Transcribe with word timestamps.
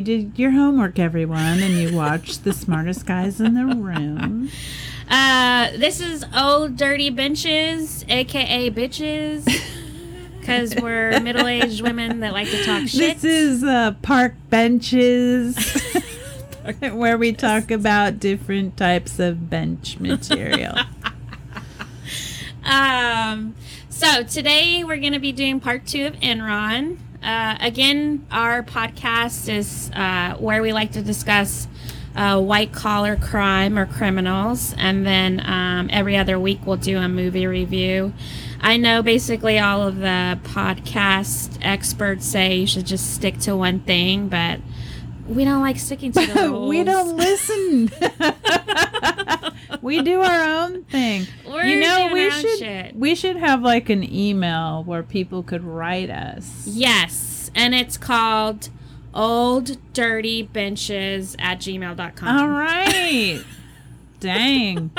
you 0.00 0.22
did 0.22 0.38
your 0.38 0.52
homework, 0.52 0.98
everyone, 0.98 1.60
and 1.60 1.74
you 1.74 1.94
watched 1.94 2.42
the 2.44 2.54
smartest 2.54 3.04
guys 3.04 3.38
in 3.38 3.52
the 3.52 3.66
room. 3.66 4.50
Uh, 5.10 5.70
this 5.76 6.00
is 6.00 6.24
old 6.34 6.76
dirty 6.76 7.10
benches, 7.10 8.02
aka 8.08 8.70
bitches, 8.70 9.44
because 10.38 10.74
we're 10.76 11.20
middle-aged 11.20 11.82
women 11.82 12.20
that 12.20 12.32
like 12.32 12.48
to 12.48 12.64
talk 12.64 12.88
shit. 12.88 13.20
This 13.20 13.24
is 13.24 13.62
uh, 13.62 13.94
Park 14.00 14.34
Benches, 14.48 15.58
where 16.92 17.18
we 17.18 17.34
talk 17.34 17.70
about 17.70 18.18
different 18.18 18.78
types 18.78 19.18
of 19.18 19.50
bench 19.50 19.98
material. 19.98 20.76
Um, 22.62 23.54
so 23.88 24.22
today 24.22 24.84
we're 24.84 24.98
going 24.98 25.14
to 25.14 25.18
be 25.18 25.32
doing 25.32 25.60
part 25.60 25.86
two 25.86 26.06
of 26.06 26.12
Enron. 26.16 26.98
Uh, 27.22 27.56
again, 27.60 28.26
our 28.30 28.62
podcast 28.62 29.52
is 29.52 29.90
uh, 29.94 30.36
where 30.38 30.62
we 30.62 30.72
like 30.72 30.92
to 30.92 31.02
discuss 31.02 31.68
uh, 32.16 32.40
white 32.40 32.72
collar 32.72 33.16
crime 33.16 33.78
or 33.78 33.86
criminals, 33.86 34.74
and 34.78 35.06
then 35.06 35.40
um, 35.44 35.88
every 35.92 36.16
other 36.16 36.38
week 36.38 36.60
we'll 36.64 36.76
do 36.76 36.98
a 36.98 37.08
movie 37.08 37.46
review. 37.46 38.12
I 38.60 38.76
know 38.76 39.02
basically 39.02 39.58
all 39.58 39.86
of 39.86 39.96
the 39.98 40.38
podcast 40.44 41.58
experts 41.62 42.26
say 42.26 42.56
you 42.56 42.66
should 42.66 42.86
just 42.86 43.14
stick 43.14 43.38
to 43.40 43.56
one 43.56 43.80
thing, 43.80 44.28
but 44.28 44.60
we 45.26 45.44
don't 45.44 45.62
like 45.62 45.78
sticking 45.78 46.12
to 46.12 46.26
the 46.26 46.34
rules. 46.50 46.68
we 46.68 46.82
don't 46.84 47.16
listen. 47.16 47.90
we 49.82 50.02
do 50.02 50.20
our 50.20 50.42
own 50.64 50.82
thing. 50.84 51.26
We're 51.46 51.64
you 51.64 51.80
know, 51.80 52.10
we 52.12 52.30
should 52.30 52.58
shit. 52.58 52.96
we 52.96 53.14
should 53.14 53.36
have 53.36 53.62
like 53.62 53.88
an 53.88 54.02
email 54.12 54.82
where 54.84 55.02
people 55.02 55.42
could 55.42 55.62
write 55.64 56.10
us. 56.10 56.64
Yes, 56.66 57.19
and 57.54 57.74
it's 57.74 57.96
called 57.96 58.68
old 59.14 59.76
dirty 59.92 60.42
benches 60.42 61.34
at 61.38 61.58
gmail.com. 61.58 62.38
All 62.38 62.48
right. 62.48 63.42
Dang. 64.20 64.90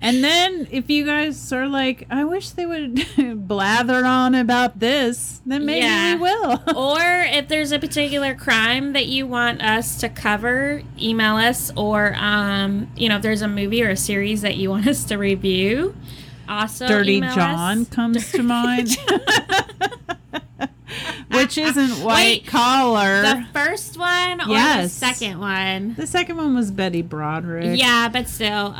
And 0.00 0.22
then 0.22 0.68
if 0.70 0.88
you 0.90 1.04
guys 1.04 1.52
are 1.52 1.66
like, 1.66 2.06
I 2.10 2.24
wish 2.24 2.50
they 2.50 2.66
would 2.66 3.04
blather 3.48 4.04
on 4.04 4.34
about 4.34 4.78
this, 4.78 5.40
then 5.44 5.64
maybe 5.66 5.80
Yeah. 5.86 6.14
we 6.14 6.20
will. 6.20 6.62
or 6.76 7.00
if 7.24 7.48
there's 7.48 7.72
a 7.72 7.78
particular 7.80 8.34
crime 8.34 8.92
that 8.92 9.06
you 9.06 9.26
want 9.26 9.60
us 9.62 9.98
to 10.00 10.08
cover, 10.08 10.82
email 11.00 11.36
us. 11.36 11.72
Or, 11.76 12.14
um, 12.16 12.88
you 12.96 13.08
know, 13.08 13.16
if 13.16 13.22
there's 13.22 13.42
a 13.42 13.48
movie 13.48 13.82
or 13.82 13.90
a 13.90 13.96
series 13.96 14.42
that 14.42 14.56
you 14.56 14.70
want 14.70 14.86
us 14.86 15.02
to 15.04 15.16
review, 15.16 15.96
also 16.48 16.86
Dirty 16.86 17.20
John 17.20 17.80
us. 17.82 17.88
comes 17.88 18.30
to 18.32 18.42
mind. 18.44 18.96
Which 21.30 21.58
isn't 21.58 22.02
white 22.04 22.14
Wait, 22.42 22.46
collar. 22.46 23.22
The 23.22 23.46
first 23.52 23.98
one 23.98 24.40
or 24.40 24.46
the 24.46 24.52
Yes. 24.52 24.92
second 24.92 25.38
one? 25.38 25.94
the 25.96 26.06
second 26.06 26.36
one 26.36 26.54
was 26.54 26.70
Betty 26.70 27.02
Broderick. 27.02 27.78
Yeah, 27.78 28.08
but 28.08 28.28
still, 28.28 28.68
uh, 28.68 28.72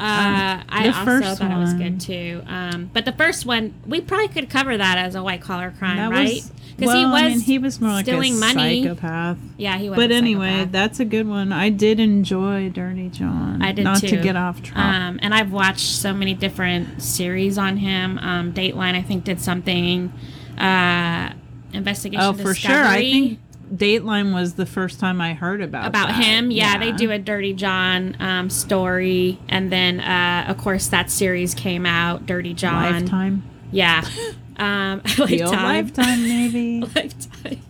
I 0.68 0.88
also 0.94 1.34
thought 1.34 1.50
it 1.52 1.58
was 1.60 1.74
good 1.74 2.00
too. 2.00 2.42
Um, 2.46 2.90
but 2.92 3.04
the 3.04 3.12
first 3.12 3.44
one, 3.46 3.74
we 3.86 4.00
probably 4.00 4.28
could 4.28 4.48
cover 4.50 4.76
that 4.76 4.98
as 4.98 5.14
a 5.14 5.22
white 5.22 5.40
collar 5.42 5.72
crime, 5.78 5.96
That 5.96 6.10
right? 6.10 6.42
Because 6.76 6.94
well, 6.94 6.98
he 6.98 7.04
was 7.06 7.22
I 7.22 7.28
mean, 7.30 7.40
he 7.40 7.58
was 7.58 7.80
more 7.80 7.90
like 7.90 8.06
a 8.06 8.10
stealing 8.10 8.38
money. 8.38 8.82
psychopath. 8.84 9.36
Yeah, 9.56 9.76
he 9.78 9.90
was. 9.90 9.96
But 9.96 10.12
anyway, 10.12 10.50
psychopath. 10.50 10.72
that's 10.72 11.00
a 11.00 11.04
good 11.04 11.26
one. 11.26 11.52
I 11.52 11.70
did 11.70 11.98
enjoy 11.98 12.68
Dirty 12.68 13.08
John. 13.08 13.60
I 13.62 13.72
did 13.72 13.82
Not 13.82 13.98
too. 14.00 14.06
to 14.08 14.16
get 14.16 14.36
off 14.36 14.62
track. 14.62 14.78
Um, 14.78 15.18
and 15.20 15.34
I've 15.34 15.50
watched 15.50 15.80
so 15.80 16.14
many 16.14 16.34
different 16.34 17.02
series 17.02 17.58
on 17.58 17.78
him. 17.78 18.16
Um, 18.18 18.52
Dateline, 18.52 18.94
I 18.94 19.02
think, 19.02 19.24
did 19.24 19.40
something. 19.40 20.12
Uh, 20.56 21.32
Investigation 21.72 22.24
oh, 22.24 22.32
for 22.32 22.54
Discovery 22.54 22.76
sure. 22.76 22.84
I 22.84 23.00
think 23.00 23.40
Dateline 23.74 24.34
was 24.34 24.54
the 24.54 24.66
first 24.66 24.98
time 24.98 25.20
I 25.20 25.34
heard 25.34 25.60
about 25.60 25.86
about 25.86 26.08
that. 26.08 26.22
him. 26.22 26.50
Yeah, 26.50 26.78
they 26.78 26.92
do 26.92 27.10
a 27.10 27.18
Dirty 27.18 27.52
John 27.52 28.16
um, 28.20 28.50
story, 28.50 29.38
and 29.48 29.70
then 29.70 30.00
uh, 30.00 30.46
of 30.48 30.58
course 30.58 30.88
that 30.88 31.10
series 31.10 31.54
came 31.54 31.86
out, 31.86 32.26
Dirty 32.26 32.54
John. 32.54 33.00
Lifetime. 33.02 33.42
Yeah. 33.70 34.04
Um, 34.58 35.02
old 35.20 35.30
Lifetime, 35.30 36.22
maybe. 36.24 36.80
Lifetime. 36.96 37.62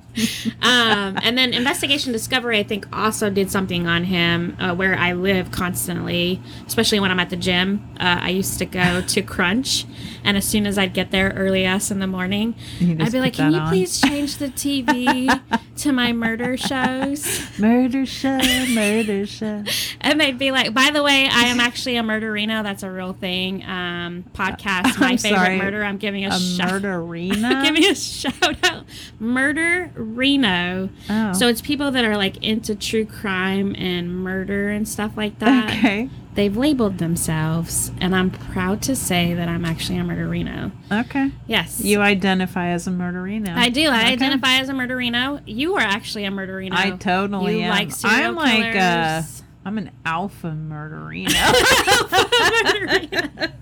um, 0.62 1.18
and 1.22 1.36
then 1.36 1.52
Investigation 1.52 2.12
Discovery, 2.12 2.58
I 2.58 2.62
think, 2.62 2.86
also 2.96 3.28
did 3.28 3.50
something 3.50 3.86
on 3.86 4.04
him 4.04 4.56
uh, 4.58 4.74
where 4.74 4.96
I 4.96 5.12
live 5.12 5.50
constantly, 5.50 6.40
especially 6.66 6.98
when 6.98 7.10
I'm 7.10 7.20
at 7.20 7.28
the 7.28 7.36
gym. 7.36 7.86
Uh, 8.00 8.20
I 8.22 8.30
used 8.30 8.58
to 8.60 8.64
go 8.64 9.02
to 9.02 9.22
Crunch, 9.22 9.84
and 10.24 10.36
as 10.36 10.44
soon 10.44 10.66
as 10.66 10.78
I'd 10.78 10.94
get 10.94 11.10
there 11.10 11.32
early 11.36 11.64
ass 11.64 11.90
in 11.90 11.98
the 11.98 12.06
morning, 12.06 12.54
I'd 12.80 13.12
be 13.12 13.20
like, 13.20 13.34
"Can 13.34 13.52
you 13.52 13.58
on." 13.58 13.68
please 13.68 14.00
change 14.00 14.36
the 14.36 14.48
TV 14.48 15.28
to 15.78 15.92
my 15.92 16.12
murder 16.12 16.56
shows?" 16.56 17.42
Murder 17.58 18.06
show, 18.06 18.38
murder 18.70 19.26
show. 19.38 19.64
And 20.00 20.20
they'd 20.20 20.38
be 20.38 20.50
like, 20.50 20.72
"By 20.74 20.90
the 20.92 21.02
way, 21.02 21.28
I 21.30 21.44
am 21.46 21.60
actually 21.60 21.96
a 21.96 22.02
murderino. 22.02 22.62
That's 22.62 22.82
a 22.82 22.90
real 22.90 23.12
thing. 23.12 23.64
Um, 23.64 24.24
podcast, 24.34 24.98
my 25.00 25.08
I'm 25.10 25.18
favorite 25.18 25.38
sorry, 25.38 25.58
murder. 25.58 25.82
I'm 25.84 25.98
giving 25.98 26.24
a, 26.24 26.28
A 26.28 26.38
shout." 26.38 26.82
murderina. 26.82 27.62
Give 27.64 27.74
me 27.74 27.88
a 27.88 27.94
shout 27.94 28.56
out. 28.64 28.84
Murder 29.18 29.90
Reno. 29.94 30.88
Oh. 31.10 31.32
So 31.32 31.48
it's 31.48 31.60
people 31.60 31.90
that 31.92 32.04
are 32.04 32.16
like 32.16 32.42
into 32.44 32.74
true 32.74 33.04
crime 33.04 33.74
and 33.78 34.22
murder 34.22 34.68
and 34.70 34.88
stuff 34.88 35.16
like 35.16 35.38
that. 35.40 35.70
okay. 35.70 36.08
They've 36.34 36.56
labeled 36.56 36.98
themselves, 36.98 37.90
and 38.00 38.14
I'm 38.14 38.30
proud 38.30 38.80
to 38.82 38.94
say 38.94 39.34
that 39.34 39.48
I'm 39.48 39.64
actually 39.64 39.98
a 39.98 40.02
murderino. 40.02 40.70
Okay. 40.92 41.32
Yes. 41.48 41.80
You 41.80 42.00
identify 42.00 42.68
as 42.68 42.86
a 42.86 42.90
murderino. 42.90 43.56
I 43.56 43.70
do. 43.70 43.88
I 43.88 44.02
Okay. 44.04 44.12
identify 44.12 44.58
as 44.58 44.68
a 44.68 44.72
murderino. 44.72 45.40
You 45.46 45.74
are 45.74 45.80
actually 45.80 46.26
a 46.26 46.30
murderino. 46.30 46.74
I 46.74 46.90
totally 46.92 47.58
you 47.58 47.64
am. 47.64 47.70
like 47.70 47.90
I'm 48.04 48.34
like 48.36 48.76
uh 48.76 49.22
killers. 49.22 49.42
I'm 49.64 49.78
an 49.78 49.90
alpha 50.06 50.48
murderino. 50.50 51.28
Murderino. 52.48 53.52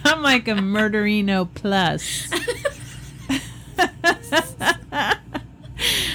I'm 0.06 0.22
like 0.22 0.48
a 0.48 0.52
murderino 0.52 1.48
plus. 1.54 2.30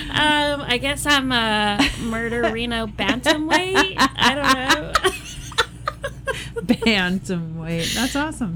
Um, 0.07 0.61
I 0.61 0.77
guess 0.79 1.05
I'm 1.05 1.31
a 1.31 1.77
murderino 1.97 2.87
bantamweight. 2.95 3.95
I 3.97 4.35
don't 4.35 4.53
know. 4.53 5.11
Bantamweight. 6.55 7.93
That's 7.95 8.15
awesome. 8.15 8.53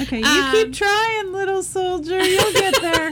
Okay, 0.00 0.18
you 0.18 0.24
Um, 0.24 0.50
keep 0.52 0.72
trying, 0.72 1.32
little 1.32 1.62
soldier. 1.62 2.22
You'll 2.22 2.52
get 2.52 2.80
there. 2.82 3.10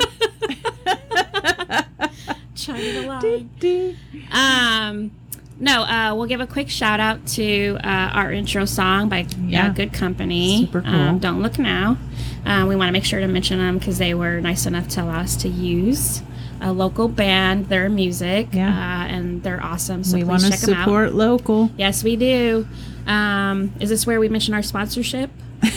Trying 2.57 2.81
to 2.83 3.07
lie. 3.09 3.21
Do, 3.21 3.49
do. 3.59 3.95
Um, 4.31 5.11
no, 5.59 5.83
uh, 5.83 6.15
we'll 6.15 6.27
give 6.27 6.41
a 6.41 6.47
quick 6.47 6.69
shout 6.69 7.01
out 7.01 7.25
to 7.29 7.77
uh, 7.85 8.11
our 8.13 8.33
intro 8.33 8.65
song 8.65 9.09
by 9.09 9.27
Yeah. 9.47 9.67
uh, 9.67 9.73
Good 9.73 9.93
Company. 9.93 10.61
Super 10.67 10.83
cool. 10.83 10.91
Um, 10.95 11.19
Don't 11.19 11.43
Look 11.43 11.59
Now. 11.59 11.97
Uh, 12.45 12.67
we 12.69 12.75
want 12.77 12.89
to 12.89 12.93
make 12.93 13.05
sure 13.05 13.21
to 13.21 13.29
mention 13.29 13.59
them 13.59 13.79
because 13.79 13.99
they 13.99 14.15
were 14.15 14.41
nice 14.41 14.67
enough 14.67 14.89
to 14.89 15.03
allow 15.03 15.21
us 15.21 15.37
to 15.37 15.49
use 15.49 16.23
a 16.61 16.73
local 16.73 17.09
band, 17.09 17.69
their 17.69 17.89
music, 17.89 18.49
Yeah. 18.53 18.69
uh, 18.69 19.07
and 19.07 19.43
they're 19.43 19.63
awesome. 19.63 20.05
So 20.05 20.17
we 20.17 20.25
want 20.25 20.43
to 20.43 20.51
check 20.51 20.61
them 20.61 20.75
out. 20.75 20.85
support 20.85 21.15
local. 21.15 21.71
Yes, 21.77 22.03
we 22.05 22.17
do. 22.17 22.67
Um, 23.07 23.73
is 23.81 23.89
this 23.91 24.07
where 24.07 24.21
we 24.21 24.29
mention 24.29 24.55
our 24.55 24.63
sponsorship? 24.63 25.31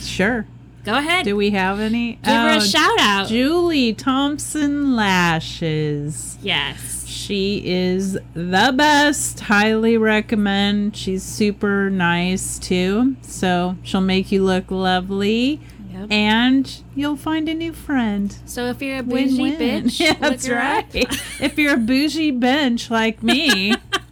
Sure. 0.00 0.46
Go 0.84 0.96
ahead. 0.96 1.26
Do 1.26 1.36
we 1.36 1.50
have 1.50 1.78
any? 1.78 2.12
Give 2.24 2.32
her 2.32 2.50
Oh, 2.54 2.56
a 2.56 2.60
shout 2.62 2.98
out. 3.00 3.28
Julie 3.28 3.92
Thompson 3.92 4.96
Lashes. 4.96 6.38
yes. 6.40 7.04
She 7.06 7.60
is 7.66 8.12
the 8.34 8.72
best. 8.74 9.40
Highly 9.40 9.98
recommend. 9.98 10.96
She's 10.96 11.22
super 11.22 11.90
nice 11.90 12.58
too. 12.58 13.16
So 13.20 13.76
she'll 13.82 14.00
make 14.00 14.32
you 14.32 14.42
look 14.44 14.70
lovely 14.70 15.60
Yep. 15.92 16.12
and 16.12 16.82
you'll 16.94 17.16
find 17.16 17.48
a 17.48 17.54
new 17.54 17.72
friend. 17.74 18.34
So 18.46 18.66
if 18.66 18.80
you're 18.80 18.98
a 18.98 19.02
bougie 19.02 19.42
Win-win. 19.42 19.84
bitch, 19.84 20.00
Yeah, 20.00 20.14
that's 20.14 20.48
right. 20.48 20.86
if 20.94 21.58
you're 21.58 21.74
a 21.74 21.78
bougie 21.78 22.30
bench 22.30 22.90
like 22.90 23.22
me, 23.22 23.74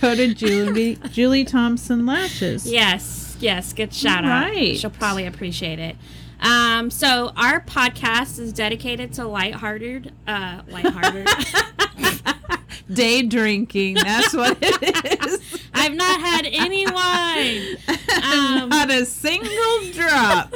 go 0.00 0.14
to 0.14 0.34
Julie 0.34 0.96
Julie 1.10 1.44
Thompson 1.44 2.06
Lashes. 2.06 2.66
Yes, 2.70 3.36
yes, 3.40 3.72
good 3.72 3.92
shout 3.94 4.24
out. 4.24 4.50
Right. 4.50 4.76
She'll 4.76 4.90
probably 4.90 5.26
appreciate 5.26 5.78
it. 5.78 5.96
Um, 6.40 6.90
so 6.90 7.32
our 7.36 7.60
podcast 7.60 8.38
is 8.38 8.52
dedicated 8.52 9.14
to 9.14 9.26
lighthearted, 9.26 10.12
uh, 10.26 10.60
lighthearted. 10.68 11.26
Day 12.92 13.22
drinking. 13.22 13.94
That's 13.94 14.32
what 14.32 14.58
it 14.60 15.22
is. 15.24 15.62
I've 15.74 15.94
not 15.94 16.20
had 16.20 16.46
any 16.46 16.86
wine. 16.86 17.76
Um, 18.22 18.68
Not 18.68 18.90
a 18.92 19.04
single 19.04 19.92
drop. 19.92 20.54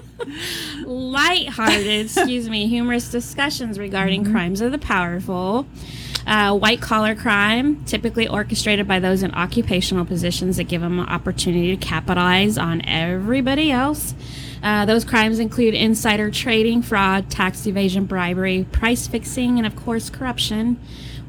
lighthearted, 0.85 2.07
excuse 2.07 2.49
me, 2.49 2.69
humorous 2.69 3.11
discussions 3.11 3.79
regarding 3.79 4.23
Mm-hmm. 4.23 4.33
crimes 4.33 4.61
of 4.61 4.71
the 4.71 4.79
powerful. 4.79 5.67
Uh, 6.31 6.55
white 6.57 6.81
collar 6.81 7.13
crime, 7.17 7.85
typically 7.87 8.29
orchestrated 8.29 8.87
by 8.87 9.01
those 9.01 9.25
in 9.25 9.35
occupational 9.35 10.05
positions 10.05 10.57
that 10.59 10.65
give 10.69 10.81
them 10.81 11.01
an 11.01 11.09
opportunity 11.09 11.77
to 11.77 11.87
capitalize 11.87 12.57
on 12.57 12.81
everybody 12.87 13.73
else. 13.73 14.15
Uh, 14.63 14.85
those 14.87 15.05
crimes 15.05 15.41
include 15.41 15.75
insider 15.75 16.31
trading, 16.31 16.83
fraud, 16.83 17.29
tax 17.31 17.67
evasion, 17.67 18.05
bribery, 18.05 18.65
price 18.71 19.09
fixing, 19.09 19.59
and 19.59 19.67
of 19.67 19.75
course, 19.75 20.09
corruption. 20.09 20.79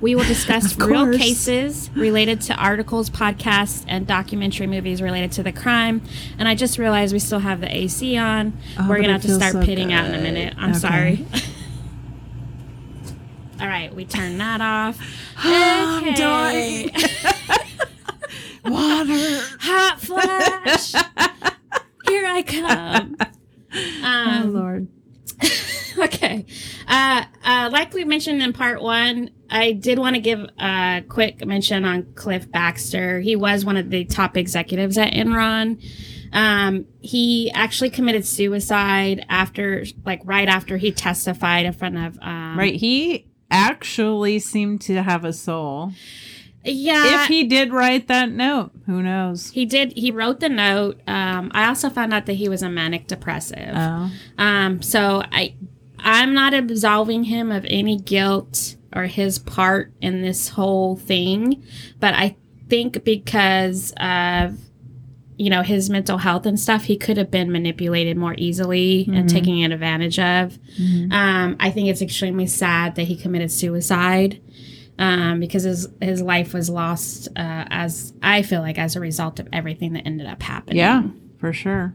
We 0.02 0.14
will 0.14 0.24
discuss 0.24 0.78
real 0.80 1.12
cases 1.18 1.90
related 1.96 2.40
to 2.42 2.54
articles, 2.56 3.10
podcasts, 3.10 3.84
and 3.88 4.06
documentary 4.06 4.68
movies 4.68 5.02
related 5.02 5.32
to 5.34 5.42
the 5.44 5.52
crime. 5.52 6.04
And 6.38 6.48
I 6.48 6.54
just 6.54 6.78
realized 6.78 7.12
we 7.12 7.18
still 7.20 7.40
have 7.40 7.60
the 7.60 7.76
AC 7.76 8.18
on. 8.18 8.54
Oh, 8.78 8.88
We're 8.88 8.98
gonna 8.98 9.14
have 9.14 9.22
to 9.24 9.34
start 9.34 9.54
so 9.54 9.64
pitting 9.66 9.92
out 9.94 10.06
in 10.06 10.14
a 10.14 10.22
minute. 10.22 10.54
I'm 10.60 10.72
Okay. 10.72 10.80
sorry. 10.80 11.26
All 13.62 13.68
right, 13.68 13.94
we 13.94 14.06
turn 14.06 14.38
that 14.40 14.60
off. 14.62 15.00
I'm 15.38 16.04
Okay. 16.04 16.16
dying. 16.16 16.90
Water. 18.66 19.40
Hot 19.60 19.98
flash. 20.00 20.92
Here 22.08 22.26
I 22.26 22.42
come. 22.44 23.16
oh 23.74 24.04
Um, 24.04 24.54
Lord. 24.54 24.88
okay. 25.98 26.46
Uh, 26.88 27.24
uh, 27.44 27.70
like 27.72 27.94
we 27.94 28.04
mentioned 28.04 28.42
in 28.42 28.54
part 28.54 28.82
one, 28.82 29.32
I 29.50 29.72
did 29.74 29.98
want 30.00 30.16
to 30.16 30.22
give 30.22 30.40
a 30.60 31.04
quick 31.10 31.46
mention 31.46 31.86
on 31.86 32.14
Cliff 32.14 32.50
Baxter. 32.52 33.20
He 33.20 33.36
was 33.36 33.66
one 33.66 33.78
of 33.78 33.90
the 33.90 34.06
top 34.06 34.38
executives 34.38 34.98
at 34.98 35.14
Enron. 35.14 35.84
Um, 36.34 36.86
he 37.02 37.52
actually 37.52 37.90
committed 37.90 38.26
suicide 38.26 39.26
after, 39.28 39.84
like, 40.06 40.22
right 40.24 40.48
after 40.48 40.78
he 40.78 40.92
testified 40.92 41.66
in 41.66 41.74
front 41.74 41.98
of. 41.98 42.18
Um, 42.22 42.58
Right. 42.58 42.76
He 42.76 43.28
actually 43.52 44.40
seemed 44.40 44.82
to 44.82 45.04
have 45.04 45.24
a 45.24 45.34
soul. 45.34 45.92
Yeah. 46.64 47.24
if 47.24 47.28
he 47.28 47.44
did 47.44 47.74
write 47.74 48.08
that 48.08 48.32
note, 48.32 48.72
who 48.86 49.02
knows? 49.02 49.50
he 49.52 49.66
did. 49.66 49.94
He 49.98 50.12
wrote 50.12 50.40
the 50.40 50.50
note. 50.50 51.02
Um, 51.08 51.52
I 51.54 51.68
also 51.68 51.90
found 51.90 52.14
out 52.14 52.28
that 52.28 52.34
he 52.34 52.50
was 52.50 52.62
a 52.62 52.70
manic 52.70 53.08
depressive. 53.08 53.74
Oh. 53.76 54.12
Um, 54.38 54.82
so 54.82 55.24
I, 55.32 55.56
I'm 56.00 56.34
not 56.34 56.54
absolving 56.54 57.26
him 57.26 57.52
of 57.52 57.66
any 57.68 57.98
guilt 57.98 58.76
or 58.94 59.04
his 59.04 59.40
part 59.40 59.94
in 60.02 60.22
this 60.22 60.50
whole 60.50 60.96
thing, 60.96 61.64
but 62.00 62.14
I 62.14 62.36
think 62.70 63.04
because 63.04 63.94
of 63.98 64.58
you 65.42 65.50
know 65.50 65.62
his 65.64 65.90
mental 65.90 66.18
health 66.20 66.46
and 66.46 66.60
stuff, 66.60 66.84
he 66.86 66.96
could 66.98 67.18
have 67.18 67.32
been 67.32 67.52
manipulated 67.52 68.16
more 68.18 68.36
easily 68.38 69.06
and 69.14 69.26
Mhm. 69.28 69.34
taken 69.34 69.72
advantage 69.72 70.20
of. 70.20 70.60
Mhm. 70.80 71.12
Um, 71.12 71.56
I 71.60 71.70
think 71.72 71.90
it's 71.90 72.02
extremely 72.02 72.48
sad 72.48 72.96
that 72.96 73.04
he 73.04 73.16
committed 73.16 73.52
suicide. 73.52 74.40
Um, 75.00 75.40
because 75.40 75.64
his 75.64 75.88
his 76.00 76.22
life 76.22 76.54
was 76.54 76.70
lost 76.70 77.28
uh, 77.36 77.66
as 77.72 78.14
I 78.22 78.44
feel 78.44 78.62
like 78.62 78.78
as 78.78 78.96
a 78.96 79.00
result 79.00 79.40
of 79.40 79.48
everything 79.52 79.94
that 79.94 80.04
ended 80.06 80.28
up 80.28 80.44
happening. 80.44 80.78
Yeah, 80.78 81.04
for 81.42 81.52
sure. 81.52 81.94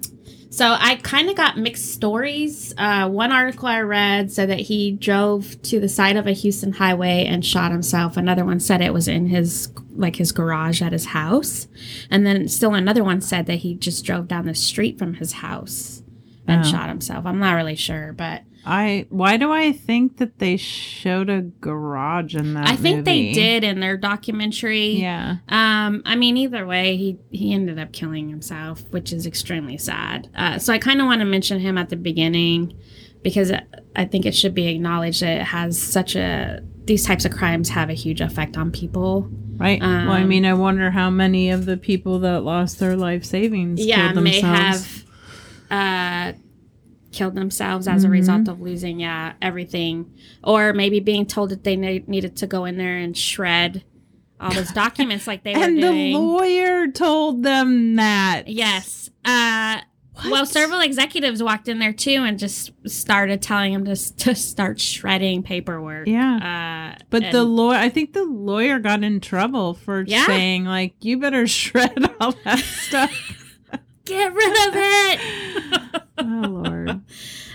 So 0.51 0.75
I 0.79 0.97
kind 0.97 1.29
of 1.31 1.37
got 1.37 1.59
mixed 1.59 1.93
stories. 1.93 2.73
Uh, 2.79 3.09
one 3.09 3.31
article 3.33 3.69
I 3.69 3.81
read 3.81 4.33
said 4.33 4.49
that 4.51 4.61
he 4.61 4.93
drove 4.93 5.61
to 5.63 5.81
the 5.81 5.89
side 5.89 6.17
of 6.17 6.27
a 6.27 6.33
Houston 6.33 6.73
highway 6.73 7.25
and 7.27 7.45
shot 7.45 7.73
himself. 7.73 8.17
Another 8.17 8.45
one 8.45 8.61
said 8.61 8.81
it 8.81 8.95
was 8.95 9.07
in 9.09 9.27
his 9.27 9.69
like 9.95 10.17
his 10.17 10.33
garage 10.33 10.83
at 10.83 10.93
his 10.93 11.07
house, 11.07 11.69
and 12.11 12.27
then 12.27 12.49
still 12.49 12.75
another 12.75 13.03
one 13.05 13.21
said 13.21 13.47
that 13.47 13.57
he 13.61 13.75
just 13.75 14.05
drove 14.05 14.29
down 14.29 14.47
the 14.47 14.55
street 14.55 14.99
from 14.99 15.15
his 15.15 15.33
house 15.33 16.03
and 16.47 16.65
Oh. 16.65 16.69
shot 16.69 16.89
himself. 16.89 17.25
I'm 17.27 17.39
not 17.39 17.55
really 17.55 17.77
sure, 17.77 18.13
but 18.13 18.43
I 18.67 19.07
why 19.11 19.37
do 19.37 19.53
I 19.53 19.73
think 19.73 20.17
that 20.19 20.39
they 20.41 20.57
showed 20.57 21.31
a 21.31 21.43
garage 21.43 22.35
in 22.35 22.55
that? 22.55 22.67
I 22.69 22.75
think 22.77 23.05
they 23.05 23.33
did 23.33 23.63
in 23.65 23.79
their 23.81 23.97
documentary. 23.97 24.97
Yeah. 25.01 25.37
Um, 25.49 26.03
I 26.05 26.17
mean, 26.17 26.37
either 26.37 26.67
way, 26.67 26.97
he 26.97 27.19
he 27.31 27.53
ended 27.55 27.79
up 27.79 27.93
killing 27.93 28.29
himself, 28.29 28.83
which 28.91 29.13
is 29.13 29.25
extremely 29.27 29.79
sad. 29.79 30.29
Uh, 30.35 30.59
so 30.59 30.73
I 30.73 30.79
kind 30.79 31.01
of 31.01 31.07
want 31.07 31.21
to 31.21 31.25
mention 31.25 31.61
him 31.61 31.79
at 31.79 31.89
the 31.91 31.97
beginning 31.97 32.77
because 33.23 33.53
I 33.95 34.05
think 34.05 34.27
it 34.27 34.35
should 34.35 34.55
be 34.55 34.67
acknowledged 34.67 35.23
that 35.23 35.41
it 35.41 35.45
has 35.45 35.81
such 35.81 36.17
a 36.17 36.61
these 36.87 37.05
types 37.05 37.25
of 37.25 37.33
crimes 37.33 37.69
have 37.69 37.89
a 37.91 37.95
huge 37.95 38.21
effect 38.21 38.57
on 38.57 38.71
people. 38.71 39.29
Right. 39.57 39.81
well, 39.81 40.13
I 40.13 40.23
Um, 40.23 40.29
mean, 40.29 40.45
I 40.45 40.55
wonder 40.55 40.91
how 40.91 41.09
many 41.11 41.51
of 41.51 41.67
the 41.67 41.77
people 41.77 42.19
that 42.21 42.43
lost 42.45 42.79
their 42.79 42.95
life 42.97 43.25
savings 43.25 43.85
yeah, 43.85 44.13
killed 44.13 44.23
may 44.25 44.41
themselves. 44.41 45.05
have 45.71 46.35
uh, 46.35 46.39
killed 47.17 47.35
themselves 47.35 47.89
as 47.89 48.05
a 48.05 48.09
Mhm. 48.09 48.11
result 48.13 48.49
of 48.49 48.61
losing 48.61 49.01
yeah 49.01 49.33
everything, 49.43 50.07
or 50.45 50.73
maybe 50.73 51.01
being 51.01 51.27
told 51.27 51.49
that 51.51 51.65
they 51.65 51.75
ne- 51.77 52.05
needed 52.07 52.37
to 52.37 52.47
go 52.47 52.65
in 52.67 52.77
there 52.77 52.97
and 52.99 53.17
shred 53.17 53.83
all 54.39 54.53
those 54.53 54.71
documents 54.85 55.27
like 55.27 55.43
they 55.43 55.55
were 55.55 55.65
and 55.65 55.83
the 55.83 55.91
lawyer 56.19 56.87
told 56.89 57.43
them 57.43 57.97
that. 57.97 58.45
Yes. 58.47 59.09
Uh, 59.25 59.79
well, 60.31 60.47
several 60.47 60.81
executives 60.81 61.43
walked 61.43 61.69
in 61.69 61.79
there 61.79 61.93
too 61.93 62.23
and 62.25 62.39
just 62.39 62.71
started 62.87 63.43
telling 63.43 63.73
him 63.73 63.85
to, 63.85 63.97
to 64.17 64.35
start 64.35 64.81
shredding 64.81 65.43
paperwork. 65.43 66.07
Yeah. 66.09 66.95
Uh, 66.97 67.03
But 67.11 67.33
the 67.33 67.45
lawyer, 67.45 67.77
I 67.79 67.89
think 67.91 68.13
the 68.15 68.25
lawyer 68.25 68.79
got 68.79 69.03
in 69.05 69.21
trouble 69.21 69.75
for 69.75 70.05
Yeah. 70.07 70.27
saying 70.27 70.65
like, 70.65 70.95
"You 71.03 71.19
better 71.19 71.47
shred 71.61 72.11
all 72.21 72.35
that 72.45 72.59
stuff." 72.87 73.36
Get 74.07 74.33
rid 74.33 74.69
of 74.69 74.75
it. 74.77 76.03
oh 76.19 76.49
Lord. 76.49 76.91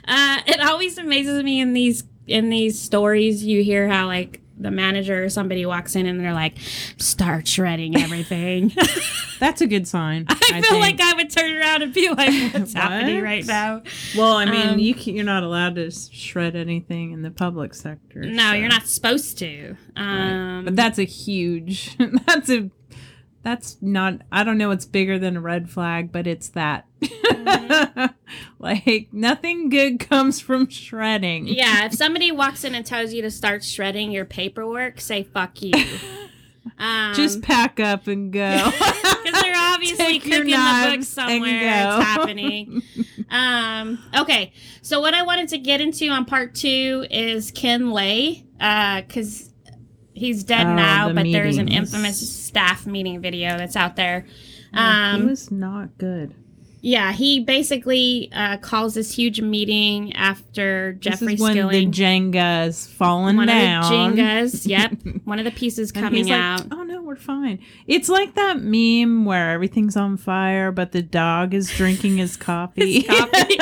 Uh, 0.07 0.38
it 0.48 0.62
always 0.62 0.98
amazes 0.98 1.42
me 1.44 1.59
in 1.62 1.74
these 1.74 2.03
in 2.27 2.50
these 2.50 2.80
stories. 2.80 3.44
You 3.44 3.63
hear 3.63 3.88
how 3.88 4.07
like 4.07 4.39
the 4.57 4.69
manager 4.71 5.24
or 5.24 5.30
somebody 5.30 5.65
walks 5.65 5.95
in 5.95 6.06
and 6.06 6.19
they're 6.19 6.33
like, 6.33 6.57
"Start 6.98 7.48
shredding 7.48 7.98
everything." 7.98 8.71
That's 9.39 9.59
a 9.62 9.65
good 9.68 9.88
sign. 9.88 10.25
I, 10.30 10.36
feel 10.36 10.62
think. 10.62 10.81
like 10.81 11.01
I 11.01 11.13
would 11.15 11.31
turn 11.31 11.57
around 11.57 11.81
and 11.81 11.92
be 11.94 12.09
like, 12.09 12.54
"What's 12.54 12.74
happening 12.74 13.24
right 13.24 13.45
now?" 13.45 13.81
Well, 14.15 14.33
I 14.33 14.45
mean, 14.45 14.69
Um, 14.69 14.80
you 14.80 14.94
can, 14.94 15.15
you're 15.15 15.25
not 15.25 15.42
allowed 15.44 15.75
to 15.75 15.89
shred 15.89 16.56
anything 16.56 17.12
in 17.12 17.24
the 17.24 17.31
public 17.31 17.74
sector. 17.74 18.21
No, 18.21 18.51
so- 18.51 18.57
you're 18.57 18.69
not 18.69 18.87
supposed 18.87 19.37
to. 19.40 19.75
Right. 19.97 20.31
Um, 20.31 20.66
But 20.66 20.75
that's 20.75 20.99
a 20.99 21.06
huge. 21.06 21.97
That's 22.28 22.49
a. 22.49 22.69
That's 23.44 23.78
not. 23.81 24.21
I 24.31 24.44
don't 24.44 24.57
know. 24.57 24.71
It's 24.71 24.86
bigger 24.86 25.18
than 25.18 25.38
a 25.38 25.42
red 25.42 25.69
flag, 25.69 26.12
but 26.12 26.28
it's 26.28 26.50
that. 26.50 26.86
Mm-hmm. 27.02 28.06
like 28.60 29.10
nothing 29.12 29.69
good 29.69 30.00
comes 30.00 30.40
from 30.40 30.69
shredding. 30.69 31.48
Yeah, 31.48 31.86
if 31.86 31.94
somebody 31.94 32.31
walks 32.31 32.64
in 32.64 32.76
and 32.76 32.86
tells 32.86 33.14
you 33.14 33.21
to 33.24 33.31
start 33.31 33.64
shredding 33.64 34.12
your 34.12 34.26
paperwork, 34.26 35.02
say 35.02 35.24
fuck 35.24 35.62
you. 35.62 35.74
Um, 36.78 37.16
Just 37.16 37.42
pack 37.42 37.80
up 37.80 38.07
and 38.07 38.31
go. 38.31 38.71
because 38.71 39.42
they're 39.42 39.54
obviously 39.56 40.19
Take 40.19 40.24
cooking 40.24 40.52
the 40.52 40.92
book 40.95 41.04
somewhere. 41.04 41.64
It's 41.64 42.06
happening. 42.06 42.83
Um, 43.30 44.00
okay, 44.16 44.54
so 44.81 45.00
what 45.00 45.14
I 45.14 45.24
wanted 45.24 45.50
to 45.50 45.57
get 45.57 45.81
into 45.81 46.07
on 46.10 46.26
part 46.26 46.54
two 46.54 47.06
is 47.10 47.52
Ken 47.52 47.92
Lay, 47.92 48.45
because 48.57 49.50
he's 50.21 50.44
dead 50.44 50.66
Oh, 50.68 50.73
now, 50.75 51.07
the 51.09 51.13
but 51.16 51.23
there's 51.31 51.57
an 51.57 51.68
infamous 51.68 52.19
staff 52.33 52.85
meeting 52.85 53.19
video 53.21 53.57
that's 53.57 53.75
out 53.75 53.95
there. 53.97 54.25
Yeah, 54.73 55.16
he 55.18 55.21
Um, 55.21 55.28
was 55.28 55.51
not 55.51 55.97
good. 55.97 56.33
yeah, 56.81 57.11
he 57.11 57.40
basically 57.42 58.30
uh, 58.33 58.57
calls 58.57 58.94
this 58.95 59.13
huge 59.13 59.42
meeting 59.42 60.13
after 60.13 60.94
Jeffrey 60.94 61.35
this 61.35 61.35
is 61.35 61.42
when 61.42 61.56
the 61.68 61.85
Jenga 61.87 62.68
is 62.68 62.87
falling 62.87 63.35
one 63.37 63.47
down. 63.47 63.83
of 63.83 63.90
the 64.16 64.21
Jengas. 64.21 64.66
Yep, 64.68 64.92
one 65.25 65.40
of 65.40 65.45
the 65.45 65.51
pieces 65.51 65.92
coming 65.92 66.13
he's 66.13 66.30
like, 66.30 66.40
out. 66.40 66.61
oh 66.71 66.83
no, 66.83 67.01
we're 67.01 67.16
fine. 67.18 67.59
It's 67.87 68.07
like 68.09 68.33
that 68.35 68.61
meme 68.61 69.25
where 69.25 69.51
everything's 69.51 69.97
on 69.97 70.16
fire, 70.18 70.71
but 70.71 70.92
the 70.94 71.01
dog 71.01 71.54
is 71.54 71.69
drinking 71.69 72.18
his 72.18 72.37
coffee. 72.49 73.01
His 73.01 73.07
coffee. 73.07 73.57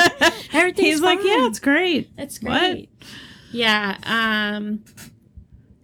Everything's 0.52 0.88
he's 0.88 1.00
like, 1.00 1.18
yeah, 1.22 1.46
it's 1.48 1.58
great. 1.58 2.10
It's 2.16 2.40
What? 2.40 2.58
great. 2.72 2.90
Yeah. 3.52 3.96
Um. 4.04 4.84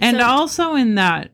And 0.00 0.18
So- 0.18 0.24
also 0.24 0.74
in 0.74 0.94
that 0.96 1.30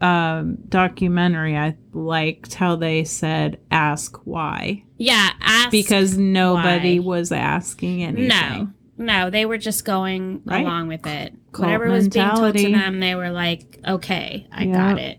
um, 0.00 0.58
documentary, 0.68 1.56
I 1.56 1.76
liked 1.94 2.54
how 2.54 2.76
they 2.76 3.04
said, 3.04 3.58
"Ask 3.70 4.16
why," 4.26 4.82
Yeah. 4.98 5.30
Ask 5.40 5.70
because 5.70 6.18
nobody 6.18 6.98
why. 7.00 7.06
was 7.18 7.32
asking 7.32 8.02
anything. 8.02 8.28
no, 8.28 8.68
no, 8.98 9.30
they 9.30 9.46
were 9.46 9.56
just 9.56 9.84
going 9.86 10.42
Right. 10.44 10.62
along 10.62 10.88
with 10.88 11.06
it. 11.06 11.32
Cult 11.52 11.66
Whatever 11.66 11.90
was 11.90 12.08
being 12.08 12.28
told 12.28 12.54
to 12.56 12.70
them, 12.70 13.00
they 13.00 13.14
were 13.14 13.30
like, 13.30 13.78
"Okay, 13.86 14.46
I 14.52 14.64
Yeah. 14.64 14.72
got 14.74 14.98
it." 14.98 15.18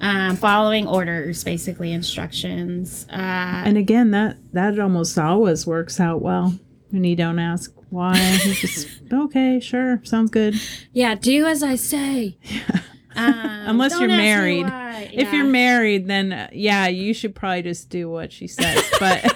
Um, 0.00 0.36
following 0.36 0.86
orders, 0.86 1.44
basically 1.44 1.92
instructions. 1.92 3.06
Uh, 3.10 3.16
And 3.16 3.76
again, 3.76 4.10
that 4.12 4.38
that 4.54 4.78
almost 4.78 5.18
always 5.18 5.66
works 5.66 6.00
out 6.00 6.22
well 6.22 6.54
when 6.90 7.04
you 7.04 7.16
don't 7.16 7.38
ask 7.38 7.72
why. 7.94 8.18
You 8.44 8.54
just 8.54 8.88
okay, 9.12 9.60
sure, 9.60 10.00
sounds 10.04 10.30
good. 10.30 10.54
yeah, 10.92 11.14
do 11.14 11.46
as 11.46 11.62
I 11.62 11.76
say. 11.76 12.36
Um, 13.16 13.34
Unless 13.66 13.98
you're 13.98 14.08
married. 14.08 14.64
why. 14.66 15.08
If 15.12 15.32
you're 15.32 15.44
married, 15.44 16.06
then 16.08 16.32
uh, 16.32 16.48
yeah, 16.52 16.88
you 16.88 17.14
should 17.14 17.34
probably 17.34 17.62
just 17.62 17.88
do 17.88 18.10
what 18.10 18.32
she 18.32 18.46
says. 18.48 18.84
But 18.98 19.20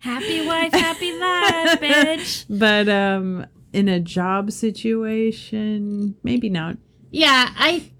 happy 0.00 0.46
wife, 0.46 0.72
happy 0.72 1.12
life, 1.16 1.80
bitch. 1.80 2.46
but 2.48 2.88
um, 2.88 3.46
in 3.72 3.88
a 3.88 4.00
job 4.00 4.50
situation, 4.52 6.16
maybe 6.22 6.48
not. 6.50 6.76
Yeah, 7.10 7.50
I. 7.56 7.90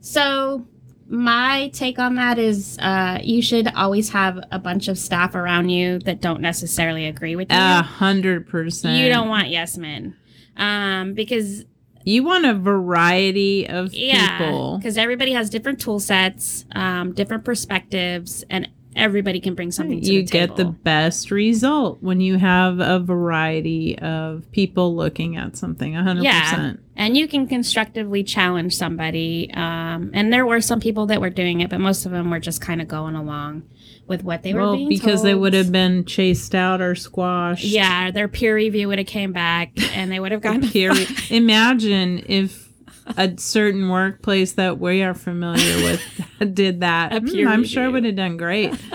So 0.00 0.66
my 1.08 1.70
take 1.72 1.98
on 1.98 2.16
that 2.16 2.38
is 2.38 2.78
uh, 2.80 3.18
you 3.22 3.40
should 3.42 3.68
always 3.74 4.10
have 4.10 4.38
a 4.52 4.58
bunch 4.58 4.88
of 4.88 4.98
staff 4.98 5.34
around 5.34 5.70
you 5.70 5.98
that 6.00 6.20
don't 6.20 6.40
necessarily 6.40 7.06
agree 7.06 7.34
with 7.36 7.50
you. 7.50 7.58
A 7.58 7.82
hundred 7.82 8.46
percent. 8.48 8.98
you 8.98 9.08
don't 9.08 9.28
want 9.28 9.48
yes 9.48 9.76
men. 9.78 10.16
Um, 10.56 11.14
because 11.14 11.64
You 12.04 12.24
want 12.24 12.44
a 12.46 12.54
variety 12.54 13.66
of 13.68 13.92
yeah, 13.94 14.38
people. 14.38 14.78
because 14.78 14.98
everybody 14.98 15.32
has 15.32 15.48
different 15.50 15.80
tool 15.80 16.00
sets, 16.00 16.64
um, 16.72 17.12
different 17.14 17.44
perspectives, 17.44 18.44
and 18.50 18.68
everybody 18.98 19.40
can 19.40 19.54
bring 19.54 19.70
something 19.70 20.00
to 20.00 20.12
You 20.12 20.22
the 20.24 20.30
get 20.30 20.56
the 20.56 20.64
best 20.66 21.30
result 21.30 22.02
when 22.02 22.20
you 22.20 22.36
have 22.36 22.80
a 22.80 22.98
variety 22.98 23.98
of 23.98 24.50
people 24.52 24.94
looking 24.96 25.36
at 25.36 25.56
something. 25.56 25.96
A 25.96 26.02
hundred 26.02 26.24
Yeah. 26.24 26.50
percent. 26.50 26.80
and 26.96 27.16
you 27.16 27.28
can 27.28 27.46
constructively 27.46 28.24
challenge 28.24 28.74
somebody. 28.74 29.50
Um, 29.54 30.10
and 30.12 30.32
there 30.32 30.44
were 30.44 30.60
some 30.60 30.80
people 30.80 31.06
that 31.06 31.20
were 31.20 31.30
doing 31.30 31.60
it, 31.60 31.70
but 31.70 31.78
most 31.80 32.04
of 32.04 32.10
them 32.12 32.28
were 32.30 32.40
just 32.40 32.60
kind 32.60 32.82
of 32.82 32.88
going 32.88 33.14
along 33.14 33.62
with 34.08 34.24
what 34.24 34.42
they 34.42 34.52
were 34.52 34.62
Well, 34.62 34.76
being 34.76 34.88
because 34.88 35.22
they 35.22 35.34
would 35.34 35.52
have 35.54 35.70
been 35.70 36.04
chased 36.06 36.54
out 36.56 36.80
or 36.80 36.94
squashed. 36.96 37.64
Yeah, 37.64 38.10
their 38.10 38.26
peer 38.26 38.54
review 38.56 38.88
would 38.88 38.98
have 38.98 39.06
came 39.06 39.32
back, 39.32 39.70
and 39.96 40.10
they 40.10 40.18
would 40.18 40.32
have 40.32 40.40
gotten 40.40 40.68
Period. 40.70 41.08
Imagine 41.30 42.24
if 42.26 42.67
a 43.16 43.34
certain 43.38 43.88
workplace 43.88 44.52
that 44.52 44.78
we 44.78 45.02
are 45.02 45.14
familiar 45.14 45.76
with 45.84 46.02
did 46.54 46.80
that. 46.80 47.12
A 47.12 47.20
Hmm, 47.20 47.48
I'm 47.48 47.64
sure 47.64 47.84
it 47.84 47.90
would 47.90 48.04
have 48.04 48.16
done 48.16 48.36
great. 48.36 48.72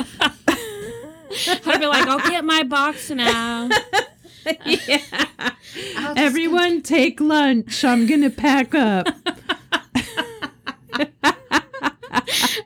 I'd 1.48 1.80
be 1.80 1.86
like, 1.88 2.08
I'll 2.08 2.30
get 2.30 2.46
my 2.46 2.64
box 2.64 3.10
now. 3.10 3.70
yeah. 4.66 5.00
I'll 5.98 6.16
just 6.16 6.18
Everyone 6.18 6.82
take 6.82 7.20
lunch. 7.20 7.84
I'm 7.84 8.06
going 8.06 8.22
to 8.22 8.30
pack 8.30 8.76
up. 8.76 9.08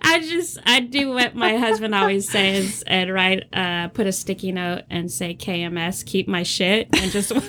I 0.01 0.19
just 0.19 0.57
I 0.65 0.79
do 0.81 1.11
what 1.11 1.35
my 1.35 1.57
husband 1.57 1.93
always 1.95 2.29
says 2.29 2.83
and 2.87 3.13
write 3.13 3.43
uh 3.53 3.89
put 3.89 4.07
a 4.07 4.11
sticky 4.11 4.51
note 4.51 4.83
and 4.89 5.11
say 5.11 5.35
KMS 5.35 6.05
keep 6.05 6.27
my 6.27 6.43
shit 6.43 6.87
and 6.93 7.11
just 7.11 7.31
walk 7.33 7.47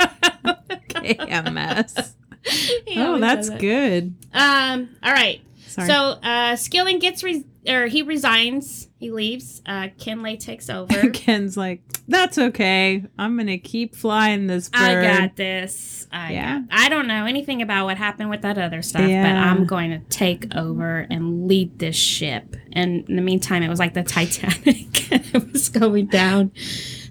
out. 0.00 0.68
KMS. 0.88 2.14
Oh, 2.96 3.18
that's 3.18 3.50
good. 3.50 4.14
Um 4.32 4.88
all 5.02 5.12
right. 5.12 5.40
Sorry. 5.66 5.88
So 5.88 5.94
uh 6.22 6.56
Skilling 6.56 6.98
gets 6.98 7.22
re- 7.22 7.44
or 7.66 7.86
he 7.86 8.02
resigns, 8.02 8.88
he 8.98 9.10
leaves. 9.10 9.60
Uh 9.66 9.88
Ken 9.98 10.22
Lay 10.22 10.36
takes 10.36 10.68
over. 10.70 11.10
Ken's 11.12 11.56
like, 11.56 11.82
that's 12.10 12.38
okay. 12.38 13.04
I'm 13.18 13.36
going 13.36 13.48
to 13.48 13.58
keep 13.58 13.94
flying 13.94 14.46
this 14.46 14.70
bird. 14.70 14.80
I 15.04 15.18
got 15.18 15.36
this. 15.36 16.06
I 16.10 16.32
Yeah. 16.32 16.60
got- 16.60 16.68
I 16.70 16.88
don't 16.88 17.06
know 17.06 17.26
anything 17.26 17.60
about 17.60 17.84
what 17.84 17.98
happened 17.98 18.30
with 18.30 18.40
that 18.42 18.56
other 18.56 18.80
stuff, 18.80 19.02
but 19.02 19.10
I'm 19.10 19.66
going 19.66 19.90
to 19.90 19.98
take 20.08 20.54
over 20.56 21.00
and 21.10 21.46
lead 21.46 21.78
this 21.78 21.96
ship. 21.96 22.56
And 22.72 23.06
in 23.10 23.16
the 23.16 23.20
meantime, 23.22 23.62
it 23.62 23.68
was 23.68 23.78
like 23.78 23.92
the 23.92 24.02
Titanic. 24.04 25.12
it 25.12 25.52
was 25.52 25.68
going 25.68 26.06
down. 26.06 26.52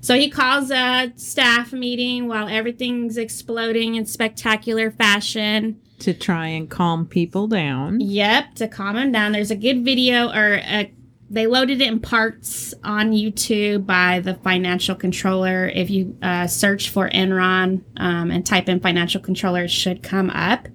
So 0.02 0.16
he 0.16 0.30
calls 0.30 0.72
a 0.72 1.12
staff 1.16 1.74
meeting 1.74 2.28
while 2.28 2.48
everything's 2.48 3.18
exploding 3.18 3.96
in 3.96 4.06
spectacular 4.06 4.92
fashion. 4.92 5.80
to 6.00 6.14
try 6.14 6.48
and 6.48 6.70
calm 6.70 7.08
people 7.08 7.48
down. 7.48 8.00
Yep, 8.00 8.56
to 8.56 8.68
calm 8.68 8.96
them 8.96 9.12
down. 9.12 9.32
There's 9.32 9.52
a 9.52 9.56
good 9.56 9.84
video, 9.84 10.30
or 10.30 10.62
uh 10.64 10.86
they 11.30 11.46
loaded 11.46 11.82
it 11.82 11.88
in 11.90 12.00
parts 12.00 12.74
on 12.84 13.12
YouTube 13.12 13.86
by 13.86 14.22
the 14.22 14.36
financial 14.36 14.96
controller. 14.96 15.68
If 15.68 15.90
you 15.90 16.18
uh, 16.22 16.48
search 16.48 16.90
for 16.90 17.10
Enron 17.10 17.84
um, 17.98 18.32
and 18.32 18.46
type 18.46 18.70
in 18.70 18.80
financial 18.80 19.20
controller, 19.20 19.64
it 19.64 19.72
should 19.72 20.02
come 20.04 20.30
up. 20.30 20.70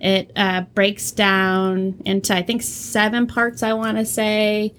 It 0.00 0.32
uh, 0.34 0.62
breaks 0.72 1.10
down 1.10 2.00
into, 2.06 2.34
I 2.34 2.42
think, 2.42 2.62
seven 2.62 3.26
parts, 3.26 3.62
I 3.62 3.74
want 3.74 3.98
to 3.98 4.06
say. 4.06 4.74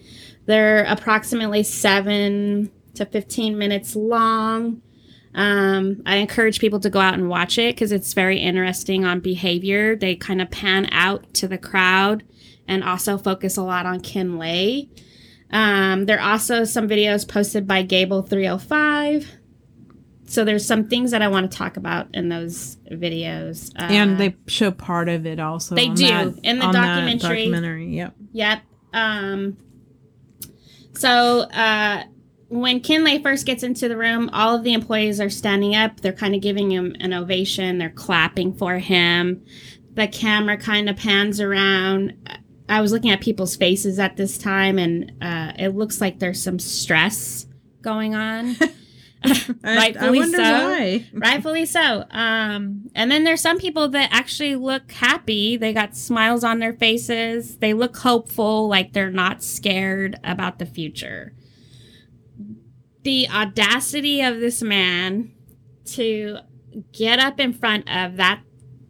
They're 0.47 0.85
approximately 0.85 1.61
seven 1.61 2.71
to 2.95 3.05
15 3.05 3.57
minutes 3.57 3.95
long. 3.95 4.81
Um, 5.35 6.01
I 6.05 6.15
encourage 6.17 6.59
people 6.59 6.79
to 6.79 6.89
go 6.89 6.99
out 6.99 7.13
and 7.13 7.29
watch 7.29 7.57
it 7.57 7.75
because 7.75 7.91
it's 7.91 8.13
very 8.13 8.39
interesting 8.39 9.05
on 9.05 9.19
behavior. 9.19 9.95
They 9.95 10.15
kind 10.15 10.41
of 10.41 10.49
pan 10.49 10.87
out 10.91 11.33
to 11.35 11.47
the 11.47 11.57
crowd 11.57 12.23
and 12.67 12.83
also 12.83 13.17
focus 13.17 13.57
a 13.57 13.63
lot 13.63 13.85
on 13.85 13.99
Ken 13.99 14.37
Lay. 14.37 14.89
Um, 15.51 16.05
there 16.05 16.19
are 16.19 16.31
also 16.31 16.63
some 16.63 16.87
videos 16.87 17.27
posted 17.27 17.67
by 17.67 17.83
Gable305. 17.83 19.25
So 20.25 20.45
there's 20.45 20.65
some 20.65 20.87
things 20.87 21.09
that 21.09 21.23
I 21.23 21.27
want 21.27 21.49
to 21.51 21.57
talk 21.57 21.75
about 21.75 22.07
in 22.13 22.29
those 22.29 22.77
videos. 22.91 23.71
Uh, 23.75 23.91
and 23.91 24.19
they 24.19 24.35
show 24.45 24.69
part 24.69 25.09
of 25.09 25.25
it 25.25 25.39
also. 25.39 25.73
They 25.73 25.87
do, 25.89 26.07
that- 26.07 26.39
in 26.43 26.59
the 26.59 26.71
documentary. 26.71 27.37
documentary, 27.45 27.95
yep. 27.95 28.13
Yep. 28.33 28.61
Um, 28.93 29.57
so 30.93 31.41
uh, 31.51 32.03
when 32.49 32.81
Ken 32.81 33.03
Lay 33.03 33.21
first 33.21 33.45
gets 33.45 33.63
into 33.63 33.87
the 33.87 33.97
room, 33.97 34.29
all 34.33 34.55
of 34.55 34.63
the 34.63 34.73
employees 34.73 35.21
are 35.21 35.29
standing 35.29 35.75
up. 35.75 36.01
They're 36.01 36.11
kind 36.11 36.35
of 36.35 36.41
giving 36.41 36.71
him 36.71 36.95
an 36.99 37.13
ovation. 37.13 37.77
They're 37.77 37.89
clapping 37.89 38.53
for 38.53 38.79
him. 38.79 39.45
The 39.93 40.07
camera 40.07 40.57
kind 40.57 40.89
of 40.89 40.97
pans 40.97 41.39
around. 41.39 42.13
I 42.67 42.81
was 42.81 42.91
looking 42.91 43.11
at 43.11 43.21
people's 43.21 43.55
faces 43.55 43.99
at 43.99 44.17
this 44.17 44.37
time, 44.37 44.79
and 44.79 45.11
uh, 45.21 45.53
it 45.57 45.69
looks 45.69 46.01
like 46.01 46.19
there's 46.19 46.41
some 46.41 46.59
stress 46.59 47.45
going 47.81 48.15
on. 48.15 48.55
Rightfully 49.63 50.23
so. 50.23 50.41
why. 50.41 51.05
Rightfully 51.13 51.65
so. 51.65 52.05
Um, 52.09 52.89
and 52.95 53.11
then 53.11 53.25
there's 53.25 53.41
some 53.41 53.57
people 53.57 53.89
that 53.89 54.09
actually 54.13 54.55
look 54.55 54.91
happy. 54.91 55.57
They 55.57 55.73
got 55.73 55.95
smiles 55.95 56.43
on 56.43 56.59
their 56.59 56.73
faces. 56.73 57.57
They 57.57 57.73
look 57.73 57.97
hopeful, 57.97 58.69
like 58.69 58.93
they're 58.93 59.11
not 59.11 59.43
scared 59.43 60.17
about 60.23 60.57
the 60.59 60.65
future. 60.65 61.33
The 63.03 63.29
audacity 63.29 64.21
of 64.21 64.39
this 64.39 64.61
man 64.61 65.31
to 65.85 66.39
get 66.91 67.19
up 67.19 67.39
in 67.39 67.53
front 67.53 67.89
of 67.89 68.17
that 68.17 68.41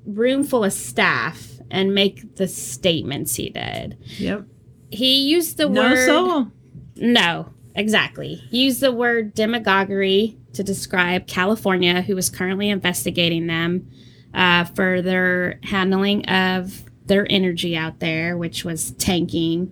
room 0.05 0.43
full 0.43 0.63
of 0.63 0.73
staff 0.73 1.47
and 1.71 1.93
make 1.93 2.35
the 2.35 2.47
statements 2.47 3.35
he 3.35 3.49
did. 3.49 3.97
Yep. 4.17 4.45
He 4.89 5.29
used 5.29 5.57
the 5.57 5.69
No 5.69 5.81
word 5.83 6.05
soul. 6.07 6.47
no, 6.95 7.53
exactly. 7.75 8.41
Use 8.49 8.79
the 8.79 8.91
word 8.91 9.33
demagoguery 9.35 10.37
to 10.53 10.63
describe 10.63 11.27
California, 11.27 12.01
who 12.01 12.17
is 12.17 12.29
currently 12.29 12.69
investigating 12.69 13.45
them 13.47 13.87
uh, 14.33 14.63
for 14.65 15.01
their 15.03 15.59
handling 15.63 16.25
of 16.25 16.83
their 17.05 17.27
energy 17.29 17.77
out 17.77 17.99
there, 17.99 18.35
which 18.37 18.65
was 18.65 18.91
tanking. 18.93 19.71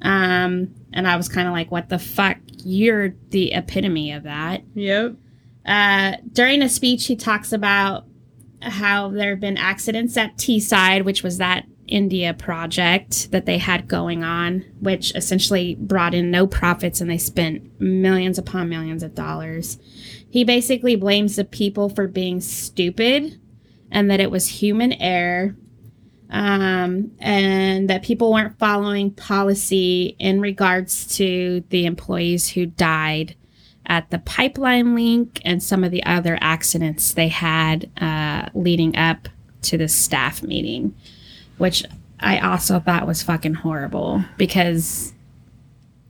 Um, 0.00 0.74
and 0.92 1.06
I 1.06 1.16
was 1.16 1.28
kind 1.28 1.46
of 1.46 1.52
like, 1.52 1.70
what 1.70 1.88
the 1.90 1.98
fuck? 1.98 2.38
You're 2.64 3.14
the 3.30 3.52
epitome 3.52 4.12
of 4.12 4.24
that. 4.24 4.62
Yep. 4.74 5.16
Uh, 5.66 6.16
during 6.32 6.62
a 6.62 6.68
speech, 6.68 7.06
he 7.06 7.16
talks 7.16 7.52
about 7.52 8.06
how 8.60 9.10
there 9.10 9.30
have 9.30 9.40
been 9.40 9.56
accidents 9.56 10.16
at 10.16 10.36
Teesside, 10.36 11.04
which 11.04 11.22
was 11.22 11.38
that 11.38 11.66
India 11.86 12.32
project 12.32 13.30
that 13.30 13.46
they 13.46 13.58
had 13.58 13.88
going 13.88 14.24
on, 14.24 14.64
which 14.80 15.14
essentially 15.14 15.74
brought 15.74 16.14
in 16.14 16.30
no 16.30 16.46
profits 16.46 17.00
and 17.00 17.10
they 17.10 17.18
spent 17.18 17.80
millions 17.80 18.38
upon 18.38 18.68
millions 18.68 19.02
of 19.02 19.14
dollars. 19.14 19.78
He 20.28 20.44
basically 20.44 20.96
blames 20.96 21.36
the 21.36 21.44
people 21.44 21.88
for 21.88 22.08
being 22.08 22.40
stupid 22.40 23.38
and 23.90 24.10
that 24.10 24.20
it 24.20 24.30
was 24.30 24.48
human 24.48 24.92
error. 24.94 25.56
Um, 26.34 27.12
and 27.20 27.88
that 27.88 28.02
people 28.02 28.32
weren't 28.32 28.58
following 28.58 29.12
policy 29.12 30.16
in 30.18 30.40
regards 30.40 31.16
to 31.18 31.62
the 31.68 31.86
employees 31.86 32.48
who 32.50 32.66
died 32.66 33.36
at 33.86 34.10
the 34.10 34.18
pipeline 34.18 34.96
link 34.96 35.40
and 35.44 35.62
some 35.62 35.84
of 35.84 35.92
the 35.92 36.02
other 36.02 36.36
accidents 36.40 37.14
they 37.14 37.28
had 37.28 37.88
uh, 38.00 38.48
leading 38.52 38.96
up 38.96 39.28
to 39.62 39.78
the 39.78 39.86
staff 39.86 40.42
meeting, 40.42 40.96
which 41.58 41.84
I 42.18 42.40
also 42.40 42.80
thought 42.80 43.06
was 43.06 43.22
fucking 43.22 43.54
horrible 43.54 44.24
because 44.36 45.12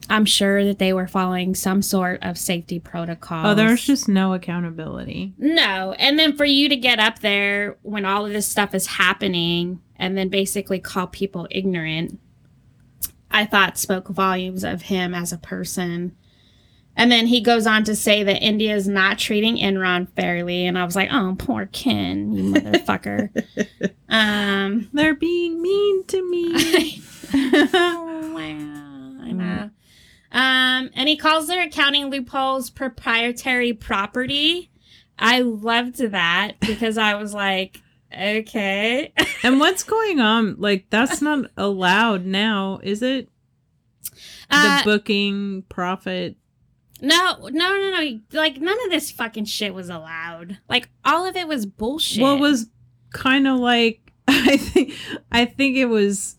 I'm 0.09 0.25
sure 0.25 0.64
that 0.64 0.78
they 0.78 0.95
were 0.95 1.07
following 1.07 1.54
some 1.54 1.83
sort 1.83 2.23
of 2.23 2.38
safety 2.38 2.78
protocol. 2.78 3.49
Oh, 3.49 3.54
there's 3.54 3.85
just 3.85 4.09
no 4.09 4.33
accountability. 4.33 5.35
No. 5.37 5.93
And 5.99 6.19
then 6.19 6.35
for 6.35 6.47
you 6.47 6.71
to 6.71 6.76
get 6.76 6.99
up 6.99 7.19
there 7.19 7.76
when 7.83 8.07
all 8.07 8.25
of 8.25 8.33
this 8.33 8.47
stuff 8.47 8.75
is 8.75 8.87
happening 8.87 9.81
and 9.97 10.17
then 10.17 10.29
basically 10.29 10.81
call 10.81 11.07
people 11.07 11.47
ignorant, 11.51 12.19
I 13.31 13.45
thought 13.45 13.79
spoke 13.79 14.09
volumes 14.09 14.65
of 14.65 14.83
him 14.83 15.15
as 15.15 15.33
a 15.33 15.39
person. 15.39 16.17
And 16.97 17.11
then 17.11 17.27
he 17.27 17.41
goes 17.41 17.67
on 17.67 17.83
to 17.85 17.97
say 17.97 18.23
that 18.23 18.43
India 18.43 18.75
is 18.75 18.87
not 18.87 19.19
treating 19.19 19.57
Enron 19.57 20.09
fairly. 20.15 20.67
And 20.67 20.79
I 20.79 20.85
was 20.85 20.95
like, 20.95 21.09
oh, 21.13 21.35
poor 21.37 21.67
Ken, 21.67 22.33
you 22.33 22.53
motherfucker. 22.53 23.31
um, 24.09 24.89
They're 24.93 25.15
being 25.15 25.61
mean 25.61 26.05
to 26.05 26.31
me. 26.31 27.03
oh, 27.35 28.33
wow. 28.35 29.25
I 29.27 29.33
know. 29.33 29.71
Um, 30.31 30.91
and 30.95 31.09
he 31.09 31.17
calls 31.17 31.49
their 31.49 31.63
accounting 31.63 32.07
loopholes 32.07 32.71
proprietary 32.71 33.73
property. 33.73 34.71
I 35.19 35.41
loved 35.41 35.99
that 35.99 36.59
because 36.61 36.99
I 36.99 37.15
was 37.15 37.35
like, 37.35 37.81
okay. 38.16 39.12
And 39.42 39.61
what's 39.61 39.83
going 39.83 40.21
on? 40.21 40.56
Like 40.59 40.87
that's 40.90 41.21
not 41.21 41.50
allowed 41.56 42.25
now, 42.25 42.80
is 42.83 43.02
it? 43.02 43.28
The 44.50 44.56
Uh, 44.56 44.85
booking 44.85 45.64
profit. 45.68 46.37
no, 47.02 47.37
no, 47.50 47.76
no, 47.76 47.90
no. 48.00 48.21
Like 48.33 48.59
none 48.61 48.76
of 48.85 48.90
this 48.90 49.11
fucking 49.11 49.44
shit 49.44 49.75
was 49.75 49.88
allowed. 49.90 50.59
Like 50.68 50.88
all 51.04 51.26
of 51.26 51.37
it 51.37 51.47
was 51.47 51.66
bullshit. 51.66 52.23
Well, 52.23 52.37
it 52.37 52.40
was 52.40 52.68
kind 53.12 53.47
of 53.47 53.59
like 53.59 54.00
I 54.28 54.56
think 54.56 54.94
I 55.30 55.44
think 55.44 55.76
it 55.76 55.87
was 55.87 56.37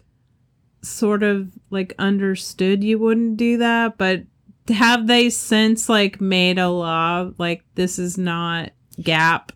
sort 0.81 1.21
of 1.23 1.51
like 1.69 1.93
understood 1.99 2.83
you 2.83 2.97
wouldn't 2.99 3.37
do 3.37 3.57
that, 3.57 3.97
but 3.97 4.23
have 4.69 5.05
they 5.05 5.29
since 5.29 5.87
like 5.89 6.19
made 6.19 6.57
a 6.57 6.69
law 6.69 7.29
like 7.37 7.63
this 7.75 7.99
is 7.99 8.17
not 8.17 8.71
GAAP 8.99 9.49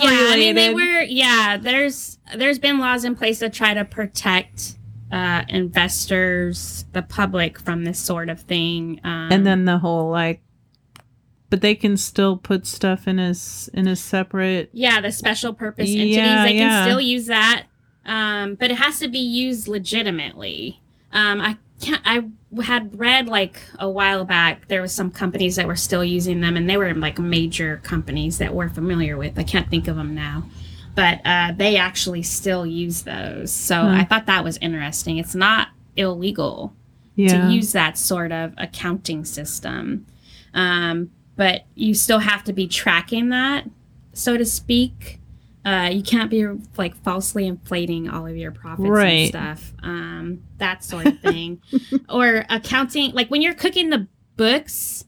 yeah, 0.00 0.28
I 0.32 0.36
mean 0.36 0.54
they 0.54 0.74
were 0.74 1.02
yeah, 1.02 1.56
there's 1.56 2.18
there's 2.36 2.58
been 2.58 2.78
laws 2.78 3.04
in 3.04 3.14
place 3.14 3.38
to 3.40 3.50
try 3.50 3.74
to 3.74 3.84
protect 3.84 4.76
uh 5.12 5.44
investors, 5.48 6.84
the 6.92 7.02
public 7.02 7.58
from 7.58 7.84
this 7.84 7.98
sort 7.98 8.28
of 8.28 8.40
thing. 8.40 9.00
Um, 9.04 9.32
and 9.32 9.46
then 9.46 9.64
the 9.64 9.78
whole 9.78 10.10
like 10.10 10.40
but 11.50 11.60
they 11.60 11.74
can 11.74 11.96
still 11.96 12.36
put 12.36 12.66
stuff 12.66 13.06
in 13.06 13.18
a 13.18 13.34
in 13.72 13.86
a 13.86 13.96
separate 13.96 14.70
yeah, 14.72 15.00
the 15.00 15.12
special 15.12 15.52
purpose 15.54 15.88
entities 15.88 16.16
Yeah, 16.16 16.44
they 16.44 16.54
yeah. 16.54 16.68
can 16.68 16.88
still 16.88 17.00
use 17.00 17.26
that. 17.26 17.66
Um, 18.04 18.56
but 18.56 18.70
it 18.70 18.76
has 18.78 18.98
to 18.98 19.08
be 19.08 19.18
used 19.18 19.68
legitimately. 19.68 20.80
Um, 21.12 21.40
I 21.40 21.56
can't 21.80 22.02
I 22.04 22.24
had 22.62 22.98
read 22.98 23.26
like 23.28 23.60
a 23.78 23.88
while 23.88 24.24
back 24.24 24.68
there 24.68 24.80
was 24.82 24.92
some 24.92 25.10
companies 25.10 25.56
that 25.56 25.66
were 25.66 25.76
still 25.76 26.04
using 26.04 26.40
them 26.40 26.56
and 26.56 26.68
they 26.68 26.76
were 26.76 26.94
like 26.94 27.18
major 27.18 27.78
companies 27.82 28.38
that 28.38 28.54
we're 28.54 28.68
familiar 28.68 29.16
with. 29.16 29.38
I 29.38 29.42
can't 29.42 29.68
think 29.70 29.88
of 29.88 29.96
them 29.96 30.14
now. 30.14 30.44
But 30.94 31.20
uh, 31.24 31.52
they 31.56 31.76
actually 31.76 32.22
still 32.22 32.64
use 32.64 33.02
those. 33.02 33.52
So 33.52 33.80
Hmm. 33.82 33.88
I 33.88 34.04
thought 34.04 34.26
that 34.26 34.44
was 34.44 34.56
interesting. 34.58 35.18
It's 35.18 35.34
not 35.34 35.68
illegal 35.96 36.72
yeah 37.16 37.46
to 37.46 37.52
use 37.52 37.72
that 37.72 37.96
sort 37.98 38.32
of 38.32 38.52
accounting 38.58 39.24
system. 39.24 40.06
Um, 40.52 41.10
but 41.36 41.64
you 41.74 41.94
still 41.94 42.20
have 42.20 42.44
to 42.44 42.52
be 42.52 42.68
tracking 42.68 43.28
that, 43.30 43.68
so 44.12 44.36
to 44.36 44.44
speak. 44.44 45.18
Uh, 45.64 45.88
you 45.90 46.02
can't 46.02 46.30
be 46.30 46.46
like 46.76 46.94
falsely 47.02 47.46
inflating 47.46 48.08
all 48.10 48.26
of 48.26 48.36
your 48.36 48.52
profits 48.52 48.86
Right. 48.88 49.10
and 49.10 49.28
stuff. 49.28 49.72
Um, 49.82 50.42
that 50.58 50.84
sort 50.84 51.06
of 51.06 51.18
thing. 51.20 51.62
or 52.10 52.44
accounting, 52.50 53.12
like 53.12 53.30
when 53.30 53.40
you're 53.40 53.54
cooking 53.54 53.88
the 53.90 54.06
books, 54.36 55.04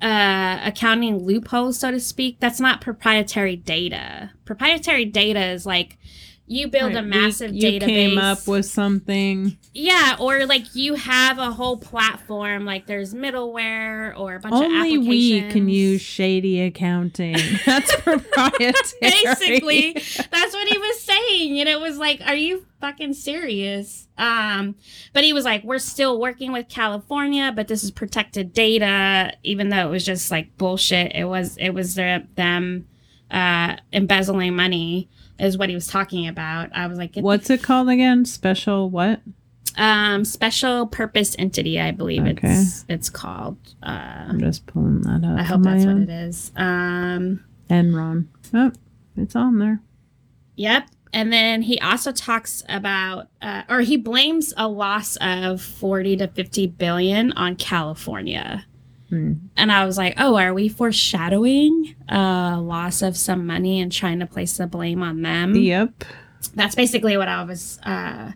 uh, 0.00 0.60
accounting 0.62 1.24
loopholes, 1.24 1.78
so 1.78 1.90
to 1.90 1.98
speak, 1.98 2.38
that's 2.38 2.60
not 2.60 2.80
proprietary 2.80 3.56
data. 3.56 4.30
Proprietary 4.44 5.04
data 5.04 5.44
is 5.46 5.66
like 5.66 5.98
you 6.48 6.68
build 6.68 6.94
Right, 6.94 7.00
a 7.00 7.02
we- 7.02 7.08
massive 7.08 7.52
you 7.54 7.62
database. 7.62 7.86
came 7.86 8.18
up 8.18 8.46
with 8.46 8.66
something 8.66 9.56
Yeah, 9.74 10.16
or 10.20 10.46
like 10.46 10.74
you 10.74 10.94
have 10.94 11.38
a 11.38 11.50
whole 11.50 11.76
platform, 11.76 12.64
like 12.64 12.86
there's 12.86 13.14
middleware 13.14 14.18
or 14.18 14.36
a 14.36 14.40
bunch 14.40 14.54
of 14.54 14.60
only 14.62 14.96
we 14.98 15.40
can 15.50 15.68
use 15.68 16.00
shady 16.00 16.60
accounting 16.62 17.36
that's 17.66 17.94
proprietary 17.96 18.82
Basically, 19.00 19.92
that's 19.94 20.54
what 20.54 20.68
he 20.68 20.78
was 20.78 21.00
saying, 21.00 21.58
and 21.60 21.68
it 21.68 21.80
was 21.80 21.98
like, 21.98 22.20
"Are 22.24 22.34
you 22.34 22.64
fucking 22.80 23.14
serious?" 23.14 24.08
Um, 24.18 24.76
but 25.12 25.24
he 25.24 25.32
was 25.32 25.44
like, 25.44 25.64
"We're 25.64 25.78
still 25.78 26.18
working 26.20 26.52
with 26.52 26.68
California, 26.68 27.52
but 27.54 27.68
this 27.68 27.82
is 27.84 27.90
protected 27.90 28.52
data, 28.52 29.34
even 29.42 29.68
though 29.68 29.86
it 29.88 29.90
was 29.90 30.04
just 30.04 30.30
like 30.30 30.56
bullshit. 30.58 31.12
It 31.14 31.24
was 31.24 31.56
it 31.58 31.70
was 31.70 31.94
their, 31.96 32.24
them 32.36 32.86
uh, 33.30 33.76
embezzling 33.92 34.54
money." 34.56 35.08
Is 35.38 35.58
what 35.58 35.68
he 35.68 35.74
was 35.74 35.86
talking 35.86 36.26
about. 36.28 36.70
I 36.74 36.86
was 36.86 36.96
like, 36.98 37.14
what's 37.16 37.50
it 37.50 37.62
called 37.62 37.88
again? 37.88 38.24
Special 38.24 38.88
what? 38.90 39.20
Um 39.78 40.24
special 40.24 40.86
purpose 40.86 41.36
entity 41.38 41.78
i 41.78 41.90
believe 41.90 42.24
Okay. 42.24 42.48
it's 42.54 42.86
it's 42.88 43.10
called. 43.10 43.58
Uh 43.82 44.24
i'm 44.28 44.40
just 44.40 44.64
pulling 44.66 45.02
that 45.02 45.22
up 45.22 45.38
i 45.38 45.42
hope 45.42 45.62
that's 45.62 45.84
what 45.84 45.90
own. 45.96 46.02
it 46.04 46.08
is. 46.08 46.50
Um 46.56 47.44
enron. 47.68 48.26
Oh 48.54 48.72
it's 49.16 49.36
on 49.36 49.58
there. 49.58 49.80
yep. 50.54 50.88
And 51.12 51.32
then 51.32 51.62
he 51.62 51.78
also 51.80 52.12
talks 52.12 52.62
about 52.68 53.28
uh, 53.42 53.62
or 53.68 53.80
he 53.80 53.96
blames 53.96 54.52
a 54.56 54.68
loss 54.68 55.16
of 55.20 55.60
40 55.62 56.16
to 56.18 56.28
50 56.28 56.66
billion 56.68 57.32
on 57.32 57.56
california 57.56 58.64
Hmm. 59.08 59.34
and 59.56 59.70
i 59.70 59.84
was 59.84 59.96
like 59.96 60.14
oh 60.18 60.36
are 60.36 60.52
we 60.52 60.68
foreshadowing 60.68 61.94
a 62.08 62.60
loss 62.60 63.02
of 63.02 63.16
some 63.16 63.46
money 63.46 63.80
and 63.80 63.92
trying 63.92 64.18
to 64.18 64.26
place 64.26 64.56
the 64.56 64.66
blame 64.66 65.02
on 65.02 65.22
them 65.22 65.54
yep 65.54 66.04
that's 66.54 66.74
basically 66.74 67.16
what 67.16 67.28
I 67.28 67.42
was 67.44 67.78
uh, 67.82 68.32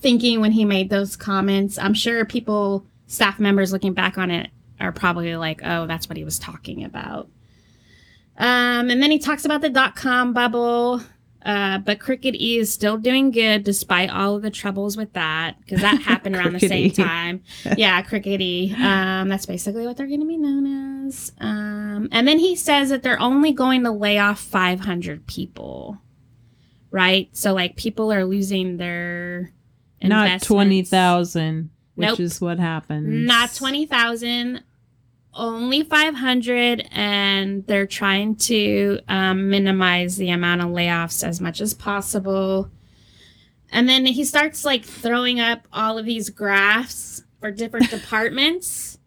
thinking 0.00 0.40
when 0.40 0.52
he 0.52 0.64
made 0.64 0.90
those 0.90 1.16
comments. 1.16 1.78
I'm 1.78 1.94
sure 1.94 2.24
people, 2.24 2.86
staff 3.06 3.38
members 3.38 3.72
looking 3.72 3.94
back 3.94 4.18
on 4.18 4.30
it, 4.30 4.50
are 4.80 4.92
probably 4.92 5.36
like, 5.36 5.60
oh, 5.64 5.86
that's 5.86 6.08
what 6.08 6.16
he 6.16 6.24
was 6.24 6.38
talking 6.38 6.84
about. 6.84 7.28
Um, 8.36 8.90
and 8.90 9.02
then 9.02 9.10
he 9.10 9.18
talks 9.18 9.44
about 9.44 9.60
the 9.60 9.70
dot 9.70 9.96
com 9.96 10.32
bubble. 10.32 11.02
Uh, 11.44 11.78
but 11.78 12.00
Crooked 12.00 12.34
E 12.34 12.58
is 12.58 12.72
still 12.72 12.98
doing 12.98 13.30
good 13.30 13.62
despite 13.64 14.10
all 14.10 14.36
of 14.36 14.42
the 14.42 14.50
troubles 14.50 14.96
with 14.96 15.12
that 15.12 15.54
because 15.60 15.80
that 15.80 16.02
happened 16.02 16.36
around 16.36 16.52
the 16.54 16.60
same 16.60 16.86
E. 16.86 16.90
time. 16.90 17.42
Yeah, 17.76 18.02
Crooked 18.02 18.40
E. 18.40 18.74
Um, 18.76 19.28
that's 19.28 19.46
basically 19.46 19.86
what 19.86 19.96
they're 19.96 20.06
going 20.08 20.20
to 20.20 20.26
be 20.26 20.36
known 20.36 21.06
as. 21.06 21.32
Um, 21.40 22.08
and 22.12 22.26
then 22.26 22.38
he 22.38 22.56
says 22.56 22.88
that 22.90 23.02
they're 23.02 23.20
only 23.20 23.52
going 23.52 23.84
to 23.84 23.90
lay 23.92 24.18
off 24.18 24.40
500 24.40 25.26
people 25.26 25.98
right? 26.90 27.28
So 27.36 27.52
like 27.52 27.76
people 27.76 28.12
are 28.12 28.24
losing 28.24 28.76
their 28.78 29.52
not 30.02 30.40
20000 30.42 31.70
which 31.94 32.08
Nope. 32.08 32.20
is 32.20 32.40
what 32.40 32.58
happens 32.60 33.26
Not 33.26 33.52
20,000, 33.54 34.62
only 35.38 35.82
500 35.84 36.86
and 36.92 37.66
they're 37.66 37.86
trying 37.86 38.36
to 38.36 38.98
um, 39.08 39.48
minimize 39.48 40.16
the 40.16 40.28
amount 40.30 40.60
of 40.60 40.68
layoffs 40.68 41.26
as 41.26 41.40
much 41.40 41.60
as 41.62 41.72
possible. 41.72 42.70
And 43.70 43.88
then 43.88 44.04
he 44.06 44.24
starts 44.24 44.64
like 44.64 44.84
throwing 44.84 45.40
up 45.40 45.66
all 45.72 45.96
of 45.98 46.04
these 46.04 46.28
graphs 46.30 47.22
for 47.40 47.50
different 47.50 47.88
departments. 47.98 48.98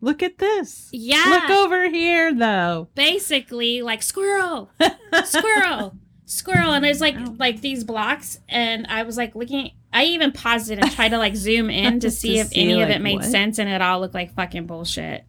look 0.00 0.22
at 0.22 0.38
this 0.38 0.88
Yeah. 0.92 1.24
look 1.28 1.50
over 1.50 1.88
here 1.88 2.32
though 2.34 2.88
basically 2.94 3.82
like 3.82 4.02
squirrel 4.02 4.70
squirrel 5.24 5.94
squirrel 6.24 6.72
and 6.72 6.84
there's 6.84 7.00
like 7.00 7.16
like 7.38 7.60
these 7.60 7.82
blocks 7.84 8.38
and 8.48 8.86
i 8.86 9.02
was 9.02 9.16
like 9.16 9.34
looking 9.34 9.72
i 9.92 10.04
even 10.04 10.30
paused 10.32 10.70
it 10.70 10.78
and 10.78 10.90
tried 10.92 11.08
to 11.10 11.18
like 11.18 11.34
zoom 11.36 11.68
in 11.68 12.00
to 12.04 12.10
see 12.10 12.34
To 12.34 12.40
if 12.40 12.48
see, 12.48 12.60
any 12.62 12.80
of 12.82 12.88
it 12.88 13.00
made 13.02 13.16
what? 13.16 13.24
sense 13.24 13.58
and 13.58 13.68
it 13.68 13.82
all 13.82 14.00
looked 14.00 14.14
like 14.14 14.32
fucking 14.34 14.66
bullshit 14.66 15.24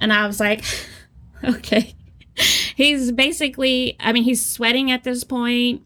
and 0.00 0.12
i 0.12 0.26
was 0.26 0.40
like 0.40 0.64
okay. 1.44 1.94
He's 2.74 3.12
basically 3.12 3.96
i 4.00 4.12
mean 4.12 4.24
he's 4.24 4.44
sweating 4.44 4.90
at 4.90 5.04
this 5.04 5.24
point. 5.24 5.82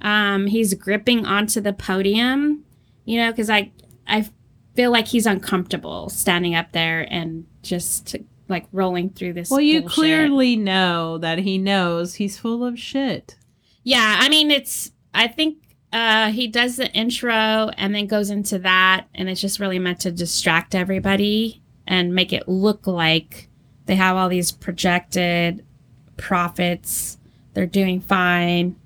Um 0.00 0.46
he's 0.46 0.74
gripping 0.74 1.24
onto 1.26 1.60
the 1.60 1.72
podium 1.72 2.64
you 3.04 3.18
know 3.18 3.30
because 3.30 3.48
i 3.50 3.70
i 4.06 4.28
feel 4.74 4.90
like 4.90 5.08
he's 5.08 5.24
uncomfortable 5.26 6.08
standing 6.08 6.54
up 6.54 6.72
there 6.72 7.06
and 7.10 7.46
just 7.62 8.16
like 8.48 8.66
rolling 8.72 9.08
through 9.10 9.32
this 9.32 9.50
well 9.50 9.60
you 9.60 9.80
bullshit. 9.80 9.94
clearly 9.94 10.56
know 10.56 11.16
that 11.18 11.38
he 11.38 11.56
knows 11.58 12.14
he's 12.16 12.38
full 12.38 12.64
of 12.64 12.78
shit. 12.78 13.36
Yeah, 13.82 14.18
I 14.20 14.28
mean 14.28 14.50
it's 14.50 14.90
I 15.14 15.28
think 15.28 15.58
uh 15.92 16.30
he 16.32 16.48
does 16.48 16.76
the 16.76 16.90
intro 16.92 17.70
and 17.78 17.94
then 17.94 18.06
goes 18.06 18.28
into 18.30 18.58
that 18.58 19.06
and 19.14 19.28
it's 19.30 19.40
just 19.40 19.60
really 19.60 19.78
meant 19.78 20.00
to 20.00 20.10
distract 20.10 20.74
everybody 20.74 21.62
and 21.86 22.14
make 22.14 22.32
it 22.32 22.48
look 22.48 22.86
like 22.86 23.48
they 23.86 23.96
have 23.96 24.16
all 24.16 24.28
these 24.28 24.50
projected 24.52 25.64
profits. 26.16 27.18
They're 27.54 27.66
doing 27.66 28.00
fine. 28.00 28.76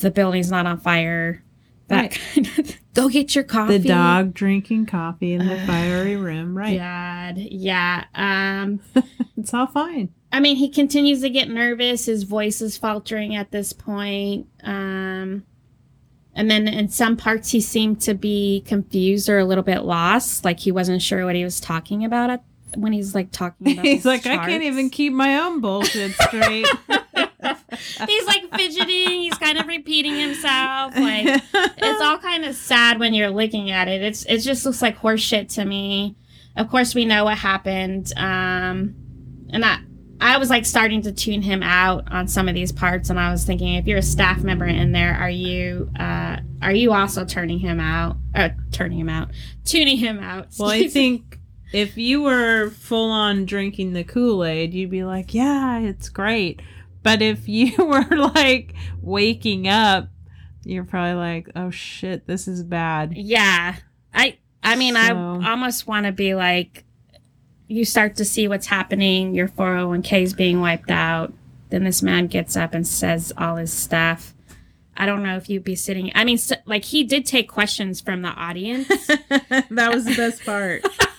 The 0.00 0.10
building's 0.10 0.50
not 0.50 0.66
on 0.66 0.78
fire. 0.80 1.42
That 1.88 2.02
Right. 2.02 2.20
kind 2.34 2.46
of 2.58 2.76
go 2.94 3.08
get 3.08 3.34
your 3.34 3.44
coffee. 3.44 3.78
the 3.78 3.88
dog 3.88 4.32
drinking 4.32 4.86
coffee 4.86 5.32
in 5.32 5.44
the 5.46 5.60
Ugh. 5.60 5.66
fiery 5.66 6.16
room 6.28 6.56
right 6.56 6.78
God. 6.78 7.38
Yeah. 7.38 8.04
Um 8.14 8.80
it's 9.36 9.52
all 9.52 9.66
fine 9.66 10.10
I 10.32 10.38
mean, 10.38 10.54
he 10.54 10.68
continues 10.68 11.22
to 11.22 11.30
get 11.30 11.48
nervous. 11.50 12.06
His 12.06 12.22
voice 12.22 12.60
is 12.62 12.76
faltering 12.76 13.34
at 13.34 13.50
this 13.50 13.72
point. 13.72 14.46
Um, 14.62 15.42
and 16.36 16.48
then 16.48 16.68
in 16.68 16.88
some 16.88 17.16
parts, 17.16 17.50
he 17.50 17.60
seemed 17.60 18.00
to 18.02 18.14
be 18.14 18.62
confused 18.64 19.28
or 19.28 19.40
a 19.40 19.44
little 19.44 19.64
bit 19.64 19.80
lost. 19.80 20.44
Like 20.44 20.60
he 20.60 20.70
wasn't 20.70 21.02
sure 21.02 21.24
what 21.26 21.34
he 21.34 21.42
was 21.42 21.58
talking 21.58 22.04
about 22.04 22.30
at, 22.30 22.44
when 22.76 22.92
he's 22.92 23.14
like 23.14 23.30
talking 23.30 23.72
about 23.72 23.84
he's 23.84 23.98
these 23.98 24.04
like 24.04 24.26
i 24.26 24.36
can't 24.46 24.62
even 24.62 24.90
keep 24.90 25.12
my 25.12 25.38
own 25.38 25.60
bullshit 25.60 26.12
straight 26.12 26.66
he's 28.06 28.26
like 28.26 28.50
fidgeting. 28.54 29.20
He's 29.22 29.38
kind 29.38 29.58
of 29.58 29.66
repeating 29.66 30.14
himself. 30.14 30.96
Like 30.96 31.26
it's 31.54 32.00
all 32.02 32.18
kind 32.18 32.44
of 32.44 32.54
sad 32.54 32.98
when 32.98 33.14
you're 33.14 33.30
looking 33.30 33.70
at 33.70 33.88
it. 33.88 34.02
It's 34.02 34.24
it 34.26 34.38
just 34.38 34.64
looks 34.64 34.82
like 34.82 34.98
horseshit 34.98 35.52
to 35.54 35.64
me. 35.64 36.16
Of 36.56 36.68
course, 36.70 36.94
we 36.94 37.04
know 37.04 37.24
what 37.24 37.38
happened. 37.38 38.12
Um, 38.16 38.94
and 39.50 39.64
I 39.64 39.78
I 40.20 40.36
was 40.36 40.50
like 40.50 40.66
starting 40.66 41.02
to 41.02 41.12
tune 41.12 41.42
him 41.42 41.62
out 41.62 42.10
on 42.12 42.28
some 42.28 42.48
of 42.48 42.54
these 42.54 42.72
parts, 42.72 43.08
and 43.08 43.18
I 43.18 43.30
was 43.30 43.44
thinking, 43.44 43.74
if 43.74 43.86
you're 43.86 43.98
a 43.98 44.02
staff 44.02 44.42
member 44.42 44.66
in 44.66 44.92
there, 44.92 45.14
are 45.14 45.30
you 45.30 45.90
uh, 45.98 46.38
are 46.60 46.72
you 46.72 46.92
also 46.92 47.24
turning 47.24 47.58
him 47.58 47.80
out? 47.80 48.16
Uh, 48.34 48.50
turning 48.70 48.98
him 48.98 49.08
out, 49.08 49.30
tuning 49.64 49.96
him 49.96 50.18
out. 50.18 50.48
Well, 50.58 50.70
I 50.70 50.88
think 50.88 51.29
if 51.72 51.96
you 51.96 52.22
were 52.22 52.70
full 52.70 53.10
on 53.10 53.46
drinking 53.46 53.92
the 53.92 54.04
Kool 54.04 54.44
Aid, 54.44 54.74
you'd 54.74 54.90
be 54.90 55.04
like, 55.04 55.34
yeah, 55.34 55.78
it's 55.80 56.08
great. 56.08 56.60
But 57.02 57.22
if 57.22 57.48
you 57.48 57.72
were 57.78 58.16
like 58.16 58.74
waking 59.00 59.68
up, 59.68 60.08
you're 60.64 60.84
probably 60.84 61.14
like, 61.14 61.48
oh 61.56 61.70
shit, 61.70 62.26
this 62.26 62.48
is 62.48 62.62
bad. 62.62 63.16
Yeah. 63.16 63.76
I 64.12 64.38
I 64.62 64.76
mean, 64.76 64.96
I 64.96 65.10
almost 65.10 65.86
want 65.86 66.06
to 66.06 66.12
be 66.12 66.34
like 66.34 66.84
you 67.66 67.84
start 67.84 68.16
to 68.16 68.24
see 68.24 68.48
what's 68.48 68.66
happening, 68.66 69.32
your 69.32 69.46
401k 69.46 70.22
is 70.22 70.34
being 70.34 70.60
wiped 70.60 70.90
out. 70.90 71.32
Then 71.70 71.84
this 71.84 72.02
man 72.02 72.26
gets 72.26 72.56
up 72.56 72.74
and 72.74 72.84
says 72.84 73.32
all 73.38 73.56
his 73.56 73.72
stuff. 73.72 74.34
I 74.96 75.06
don't 75.06 75.22
know 75.22 75.36
if 75.36 75.48
you'd 75.48 75.64
be 75.64 75.76
sitting. 75.76 76.10
I 76.14 76.24
mean, 76.24 76.34
s 76.34 76.52
like 76.66 76.84
he 76.84 77.04
did 77.04 77.24
take 77.24 77.48
questions 77.48 78.00
from 78.00 78.22
the 78.22 78.30
audience, 78.30 78.88
that 79.06 79.90
was 79.94 80.04
the 80.04 80.16
best 80.16 80.44
part. 80.44 80.84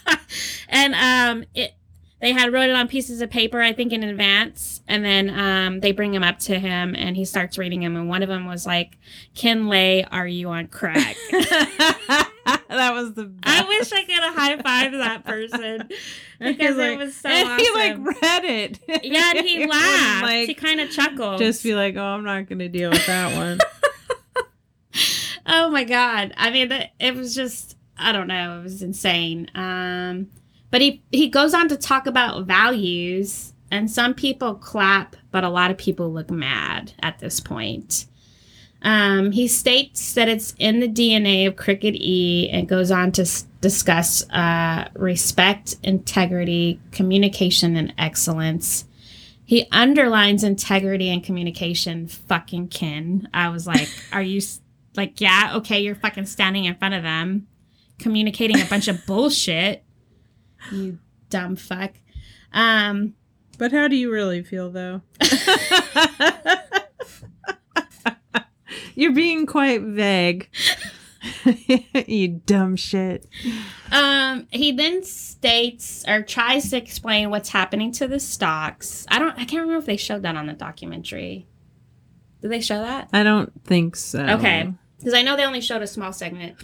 and 0.72 0.96
um, 0.96 1.44
it 1.54 1.76
they 2.20 2.34
had 2.34 2.54
wrote 2.54 2.70
it 2.70 2.76
on 2.76 2.88
pieces 2.88 3.20
of 3.22 3.32
paper, 3.32 3.60
I 3.60 3.74
think, 3.74 3.92
in 3.92 4.04
advance, 4.04 4.82
and 4.88 5.04
then 5.04 5.30
um, 5.32 5.80
they 5.80 5.92
bring 5.92 6.14
him 6.14 6.24
up 6.24 6.38
to 6.40 6.60
him, 6.60 6.96
and 6.96 7.16
he 7.18 7.26
starts 7.26 7.58
reading 7.58 7.80
them, 7.82 7.96
and 7.96 8.08
one 8.08 8.22
of 8.22 8.30
them 8.30 8.46
was 8.46 8.66
like, 8.66 8.98
"Ken 9.36 9.68
Lay, 9.68 10.04
are 10.06 10.28
you 10.28 10.50
on 10.50 10.68
crack?" 10.68 11.16
that 11.32 12.92
was 12.94 13.14
the 13.16 13.26
best. 13.26 13.64
I 13.64 13.68
wish 13.68 13.92
I 13.92 14.04
could 14.04 14.14
have 14.16 14.36
high 14.36 14.58
five 14.62 14.92
that 14.94 15.26
person 15.26 15.88
because 16.40 16.78
Like- 16.78 16.92
it 16.94 16.98
was 17.00 17.16
so 17.16 17.30
and 17.30 17.48
awesome. 17.50 17.66
he 17.66 17.72
like 17.74 17.98
read 18.22 18.44
it. 18.46 18.80
yeah, 19.04 19.32
and 19.36 19.46
he 19.48 19.66
laughed. 19.66 20.24
Like, 20.24 20.48
he 20.48 20.54
kind 20.54 20.80
of 20.80 20.92
chuckled. 20.92 21.40
just 21.40 21.64
be 21.64 21.74
like, 21.76 21.96
oh, 21.96 22.04
I'm 22.04 22.24
not 22.24 22.48
gonna 22.48 22.70
deal 22.70 22.92
with 22.92 23.06
that 23.08 23.36
one. 23.36 23.60
oh 25.48 25.70
my 25.72 25.84
god! 25.86 26.34
I 26.38 26.52
mean, 26.52 26.72
it, 26.72 26.90
it 27.00 27.16
was 27.16 27.34
just 27.34 27.78
I 27.98 28.12
don't 28.12 28.28
know. 28.28 28.60
It 28.60 28.64
was 28.64 28.82
insane. 28.84 29.50
Um, 29.56 30.28
but 30.72 30.82
he 30.82 31.04
he 31.12 31.30
goes 31.30 31.54
on 31.54 31.68
to 31.70 31.78
talk 31.78 32.08
about 32.08 32.46
values, 32.46 33.54
and 33.70 33.90
some 33.92 34.14
people 34.14 34.56
clap, 34.56 35.16
but 35.32 35.44
a 35.44 35.50
lot 35.50 35.72
of 35.72 35.78
people 35.78 36.12
look 36.12 36.30
mad 36.32 36.94
at 37.02 37.20
this 37.20 37.40
point. 37.40 38.06
Um, 38.84 39.32
he 39.32 39.48
states 39.48 40.16
that 40.16 40.28
it's 40.28 40.56
in 40.58 40.80
the 40.80 40.88
DNA 40.88 41.48
of 41.48 41.56
Crooked 41.56 41.96
E 41.96 42.50
and 42.50 42.68
goes 42.68 42.90
on 42.90 43.12
to 43.12 43.22
s- 43.22 43.46
discuss 43.62 44.28
uh, 44.32 44.90
respect, 44.96 45.76
integrity, 45.84 46.80
communication, 46.92 47.76
and 47.76 47.94
excellence. 48.00 48.86
He 49.46 49.68
underlines 49.72 50.44
integrity 50.44 51.10
and 51.10 51.24
communication. 51.24 52.08
Fucking 52.08 52.70
Ken. 52.70 53.30
I 53.36 53.50
was 53.50 53.68
like, 53.68 53.88
are 54.14 54.22
you 54.24 54.38
s- 54.38 54.62
like, 54.96 55.22
yeah, 55.22 55.52
okay, 55.58 55.80
you're 55.80 55.94
fucking 55.94 56.26
standing 56.26 56.66
in 56.66 56.74
front 56.76 56.96
of 56.96 57.04
them, 57.04 57.46
communicating 58.00 58.60
a 58.62 58.66
bunch 58.66 58.88
of 58.88 59.06
bullshit. 59.06 59.84
You 60.72 61.00
dumb 61.30 61.56
fuck. 61.56 61.94
Um, 62.54 63.14
But 63.58 63.72
how 63.72 63.88
do 63.88 63.96
you 63.96 64.12
really 64.12 64.44
feel 64.44 64.70
though? 64.72 65.02
You're 68.96 69.14
being 69.14 69.46
quite 69.46 69.82
vague. 69.82 70.50
you 72.08 72.28
dumb 72.46 72.76
shit. 72.76 73.28
Um, 73.92 74.48
he 74.52 74.72
then 74.72 75.04
states 75.04 76.04
or 76.08 76.22
tries 76.24 76.70
to 76.72 76.78
explain 76.78 77.30
what's 77.30 77.50
happening 77.50 77.92
to 77.94 78.08
the 78.08 78.20
stocks. 78.20 79.06
I 79.10 79.20
don't 79.20 79.34
I 79.34 79.46
can't 79.46 79.62
remember 79.62 79.78
if 79.78 79.86
they 79.86 79.98
showed 79.98 80.24
that 80.24 80.36
on 80.36 80.48
the 80.48 80.54
documentary. 80.54 81.48
Did 82.42 82.52
they 82.52 82.62
show 82.62 82.80
that? 82.80 83.10
I 83.14 83.24
don't 83.24 83.52
think 83.66 83.96
so. 83.96 84.24
Okay. 84.26 84.74
Because 84.98 85.14
I 85.14 85.22
know 85.22 85.36
they 85.36 85.46
only 85.46 85.62
showed 85.62 85.82
a 85.82 85.88
small 85.88 86.12
segment. 86.14 86.56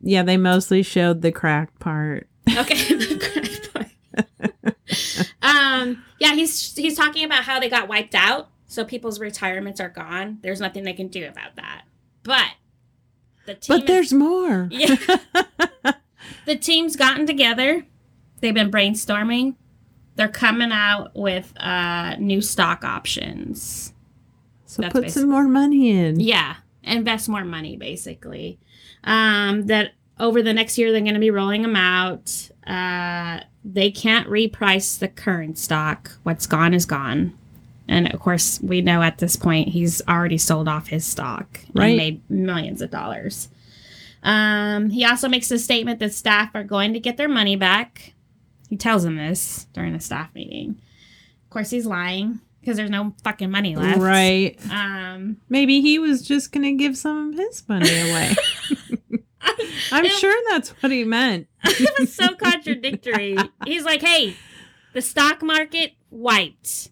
Yeah, 0.00 0.22
they 0.22 0.36
mostly 0.36 0.82
showed 0.82 1.22
the 1.22 1.32
crack 1.32 1.78
part. 1.78 2.28
Okay. 2.48 2.96
um, 5.42 6.04
yeah, 6.18 6.34
he's 6.34 6.74
he's 6.74 6.96
talking 6.96 7.24
about 7.24 7.44
how 7.44 7.60
they 7.60 7.68
got 7.68 7.88
wiped 7.88 8.14
out, 8.14 8.48
so 8.66 8.84
people's 8.84 9.20
retirements 9.20 9.80
are 9.80 9.88
gone. 9.88 10.38
There's 10.42 10.60
nothing 10.60 10.84
they 10.84 10.92
can 10.92 11.08
do 11.08 11.26
about 11.26 11.56
that. 11.56 11.82
But 12.22 12.46
the 13.46 13.54
team 13.54 13.78
But 13.78 13.86
there's 13.86 14.12
more. 14.12 14.68
Yeah. 14.70 14.96
the 16.44 16.56
team's 16.56 16.96
gotten 16.96 17.26
together. 17.26 17.86
They've 18.40 18.54
been 18.54 18.70
brainstorming. 18.70 19.54
They're 20.16 20.28
coming 20.28 20.72
out 20.72 21.14
with 21.14 21.52
uh, 21.58 22.16
new 22.18 22.40
stock 22.40 22.84
options. 22.84 23.92
so 24.64 24.82
That's 24.82 24.92
put 24.92 25.10
some 25.10 25.28
more 25.28 25.46
money 25.46 25.90
in. 25.90 26.20
Yeah, 26.20 26.56
invest 26.82 27.28
more 27.28 27.44
money, 27.44 27.76
basically. 27.76 28.58
Um, 29.04 29.66
that 29.66 29.92
over 30.18 30.42
the 30.42 30.52
next 30.54 30.78
year, 30.78 30.92
they're 30.92 31.00
going 31.00 31.14
to 31.14 31.20
be 31.20 31.30
rolling 31.30 31.62
them 31.62 31.76
out. 31.76 32.50
Uh, 32.66 33.40
they 33.64 33.90
can't 33.90 34.28
reprice 34.28 34.98
the 34.98 35.08
current 35.08 35.58
stock. 35.58 36.12
What's 36.22 36.46
gone 36.46 36.72
is 36.74 36.86
gone. 36.86 37.36
And 37.88 38.12
of 38.12 38.18
course, 38.20 38.58
we 38.60 38.80
know 38.80 39.02
at 39.02 39.18
this 39.18 39.36
point 39.36 39.68
he's 39.68 40.02
already 40.08 40.38
sold 40.38 40.66
off 40.68 40.88
his 40.88 41.04
stock 41.06 41.60
Right. 41.72 41.88
and 41.88 41.96
made 41.96 42.30
millions 42.30 42.82
of 42.82 42.90
dollars. 42.90 43.48
Um, 44.22 44.90
he 44.90 45.04
also 45.04 45.28
makes 45.28 45.50
a 45.52 45.58
statement 45.58 46.00
that 46.00 46.12
staff 46.12 46.50
are 46.54 46.64
going 46.64 46.92
to 46.94 47.00
get 47.00 47.16
their 47.16 47.28
money 47.28 47.54
back. 47.54 48.14
He 48.68 48.76
tells 48.76 49.04
them 49.04 49.14
this 49.16 49.66
during 49.72 49.94
a 49.94 50.00
staff 50.00 50.34
meeting. 50.34 50.80
Of 51.44 51.50
course, 51.50 51.70
he's 51.70 51.86
lying 51.86 52.40
because 52.60 52.76
there's 52.76 52.90
no 52.90 53.14
fucking 53.22 53.52
money 53.52 53.76
left. 53.76 54.00
Right. 54.00 54.58
Um, 54.68 55.36
Maybe 55.48 55.80
he 55.80 56.00
was 56.00 56.22
just 56.26 56.50
going 56.50 56.64
to 56.64 56.72
give 56.72 56.96
some 56.96 57.32
of 57.32 57.38
his 57.38 57.62
money 57.68 57.88
away. 57.88 58.34
I'm 59.92 60.04
It- 60.04 60.12
sure 60.12 60.34
that's 60.48 60.70
what 60.82 60.92
he 60.92 61.04
meant. 61.04 61.46
it 61.64 61.90
was 61.98 62.14
so 62.14 62.34
contradictory. 62.34 63.36
He's 63.64 63.84
like, 63.84 64.02
"Hey, 64.02 64.34
the 64.92 65.02
stock 65.02 65.42
market 65.42 65.92
wiped, 66.10 66.90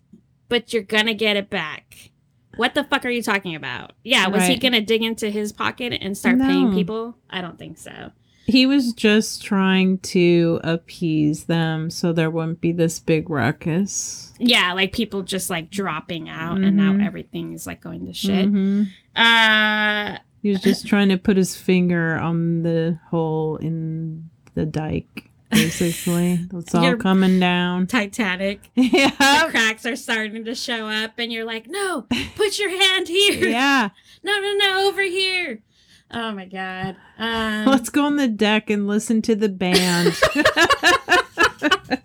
but 0.48 0.72
you're 0.72 0.82
gonna 0.82 1.14
get 1.14 1.36
it 1.36 1.50
back." 1.50 2.10
What 2.56 2.74
the 2.74 2.84
fuck 2.84 3.04
are 3.04 3.10
you 3.10 3.22
talking 3.22 3.56
about? 3.56 3.94
Yeah, 4.04 4.28
was 4.28 4.46
he 4.46 4.56
gonna 4.56 4.80
dig 4.80 5.02
into 5.02 5.28
his 5.30 5.52
pocket 5.52 5.92
and 6.00 6.16
start 6.16 6.38
paying 6.38 6.72
people? 6.72 7.16
I 7.28 7.40
don't 7.40 7.58
think 7.58 7.78
so. 7.78 8.12
He 8.46 8.66
was 8.66 8.92
just 8.92 9.42
trying 9.42 9.98
to 10.00 10.60
appease 10.62 11.44
them 11.44 11.88
so 11.90 12.12
there 12.12 12.30
wouldn't 12.30 12.60
be 12.60 12.72
this 12.72 13.00
big 13.00 13.30
ruckus. 13.30 14.34
Yeah, 14.38 14.74
like 14.74 14.92
people 14.92 15.22
just 15.22 15.48
like 15.50 15.70
dropping 15.70 16.28
out, 16.28 16.58
and 16.58 16.76
now 16.76 16.92
Mhm. 16.92 17.06
everything 17.06 17.54
is 17.54 17.66
like 17.66 17.80
going 17.80 18.04
to 18.06 18.12
shit. 18.12 18.46
Mhm. 18.52 18.88
Uh, 19.16 20.18
He 20.44 20.50
was 20.50 20.60
just 20.60 20.86
trying 20.86 21.08
to 21.08 21.16
put 21.16 21.38
his 21.38 21.56
finger 21.56 22.16
on 22.18 22.62
the 22.64 22.98
hole 23.08 23.56
in 23.56 24.28
the 24.52 24.66
dike, 24.66 25.30
basically. 25.50 26.38
It's 26.52 26.74
all 26.74 26.96
coming 26.96 27.40
down. 27.40 27.86
Titanic. 27.88 28.60
Yeah. 28.74 29.08
The 29.08 29.46
cracks 29.50 29.86
are 29.86 29.96
starting 29.96 30.44
to 30.44 30.54
show 30.54 30.86
up, 30.86 31.12
and 31.16 31.32
you're 31.32 31.46
like, 31.46 31.66
"No, 31.66 32.06
put 32.36 32.58
your 32.58 32.68
hand 32.68 33.08
here. 33.08 33.48
Yeah. 33.48 33.88
No, 34.22 34.38
no, 34.38 34.52
no, 34.58 34.86
over 34.88 35.00
here." 35.00 35.62
Oh 36.10 36.32
my 36.32 36.44
god. 36.44 36.96
Um, 37.18 37.64
Let's 37.64 37.88
go 37.88 38.04
on 38.04 38.16
the 38.16 38.28
deck 38.28 38.68
and 38.68 38.86
listen 38.86 39.22
to 39.22 39.34
the 39.34 39.48
band. 39.48 40.08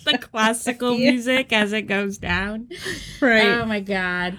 the 0.05 0.17
classical 0.21 0.95
Yeah. 0.97 1.11
music 1.11 1.51
as 1.51 1.73
it 1.73 1.83
goes 1.83 2.17
down. 2.17 2.69
right. 3.19 3.45
Oh 3.47 3.65
my 3.65 3.81
god. 3.81 4.37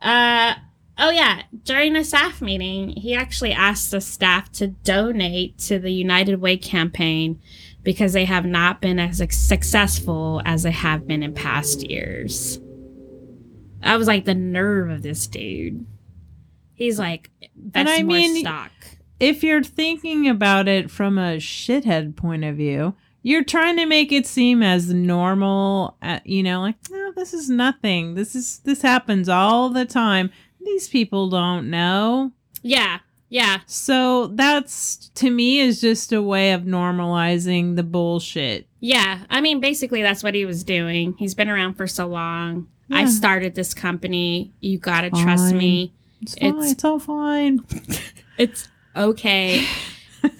Uh 0.00 0.54
oh 1.02 1.10
yeah, 1.10 1.42
during 1.64 1.92
the 1.92 2.04
staff 2.04 2.40
meeting, 2.40 2.90
he 2.90 3.14
actually 3.14 3.52
asked 3.52 3.90
the 3.90 4.00
staff 4.00 4.50
to 4.52 4.68
donate 4.68 5.58
to 5.58 5.78
the 5.78 5.92
United 5.92 6.40
Way 6.40 6.56
campaign 6.56 7.40
because 7.82 8.12
they 8.12 8.24
have 8.24 8.46
not 8.46 8.80
been 8.80 9.00
as 9.00 9.20
successful 9.36 10.40
as 10.44 10.62
they 10.62 10.70
have 10.70 11.06
been 11.06 11.22
in 11.22 11.34
past 11.34 11.82
years. 11.82 12.60
I 13.82 13.96
was 13.96 14.06
like 14.06 14.24
the 14.24 14.34
nerve 14.34 14.90
of 14.90 15.02
this 15.02 15.26
dude. 15.26 15.84
He's 16.74 17.00
like, 17.00 17.30
And 17.74 17.88
I 17.88 18.02
more 18.02 18.16
mean, 18.16 18.40
stock. 18.40 18.70
if 19.18 19.42
you're 19.42 19.64
thinking 19.64 20.28
about 20.28 20.68
it 20.68 20.88
from 20.88 21.18
a 21.18 21.38
shithead 21.38 22.14
point 22.14 22.44
of 22.44 22.56
view, 22.56 22.94
you're 23.22 23.44
trying 23.44 23.76
to 23.76 23.86
make 23.86 24.12
it 24.12 24.26
seem 24.26 24.62
as 24.62 24.92
normal, 24.92 25.96
uh, 26.02 26.20
you 26.24 26.42
know, 26.42 26.60
like, 26.60 26.76
no, 26.90 27.12
this 27.12 27.32
is 27.32 27.48
nothing. 27.48 28.14
This 28.14 28.34
is 28.34 28.58
this 28.60 28.82
happens 28.82 29.28
all 29.28 29.68
the 29.68 29.84
time. 29.84 30.30
These 30.64 30.88
people 30.88 31.28
don't 31.28 31.70
know. 31.70 32.32
Yeah, 32.62 32.98
yeah, 33.28 33.60
So 33.66 34.26
that's 34.28 35.08
to 35.14 35.30
me 35.30 35.58
is 35.58 35.80
just 35.80 36.12
a 36.12 36.20
way 36.22 36.52
of 36.52 36.62
normalizing 36.62 37.76
the 37.76 37.82
bullshit. 37.82 38.66
Yeah, 38.80 39.20
I 39.30 39.40
mean, 39.40 39.58
basically, 39.60 40.02
that's 40.02 40.22
what 40.22 40.34
he 40.34 40.44
was 40.44 40.62
doing. 40.64 41.14
He's 41.18 41.34
been 41.34 41.48
around 41.48 41.74
for 41.74 41.86
so 41.86 42.06
long. 42.06 42.68
I 42.90 43.06
started 43.06 43.54
this 43.54 43.72
company. 43.72 44.52
You 44.60 44.76
gotta 44.78 45.08
trust 45.10 45.54
me. 45.54 45.94
It's, 46.20 46.34
fine. 46.38 46.48
It's- 46.50 46.72
it's 46.72 46.84
all 46.84 46.98
fine. 46.98 47.60
It's 48.38 48.68
okay. 48.96 49.66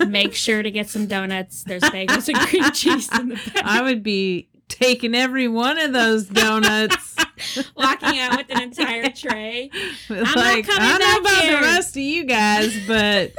Make 0.07 0.35
sure 0.35 0.63
to 0.63 0.71
get 0.71 0.89
some 0.89 1.07
donuts. 1.07 1.63
There's 1.65 1.83
bagels 1.83 2.29
and 2.29 2.39
cream 2.49 2.71
cheese 2.73 3.09
in 3.19 3.29
the 3.29 3.35
back. 3.55 3.65
I 3.65 3.83
would 3.83 4.03
be 4.03 4.49
taking 4.73 5.15
every 5.15 5.49
one 5.49 5.79
of 5.79 5.93
those 5.93 6.27
donuts. 6.27 7.17
walking 7.77 8.19
out 8.19 8.37
with 8.37 8.51
an 8.51 8.63
entire 8.63 9.11
tray. 9.11 9.71
I'm 10.11 10.23
not 10.23 10.37
like 10.37 10.67
coming 10.67 10.81
I 10.83 10.99
don't 10.99 11.23
know 11.25 11.31
about 11.31 11.43
here. 11.43 11.61
the 11.61 11.67
rest 11.67 11.97
of 11.97 12.03
you 12.03 12.25
guys, 12.25 12.77
but 12.87 13.33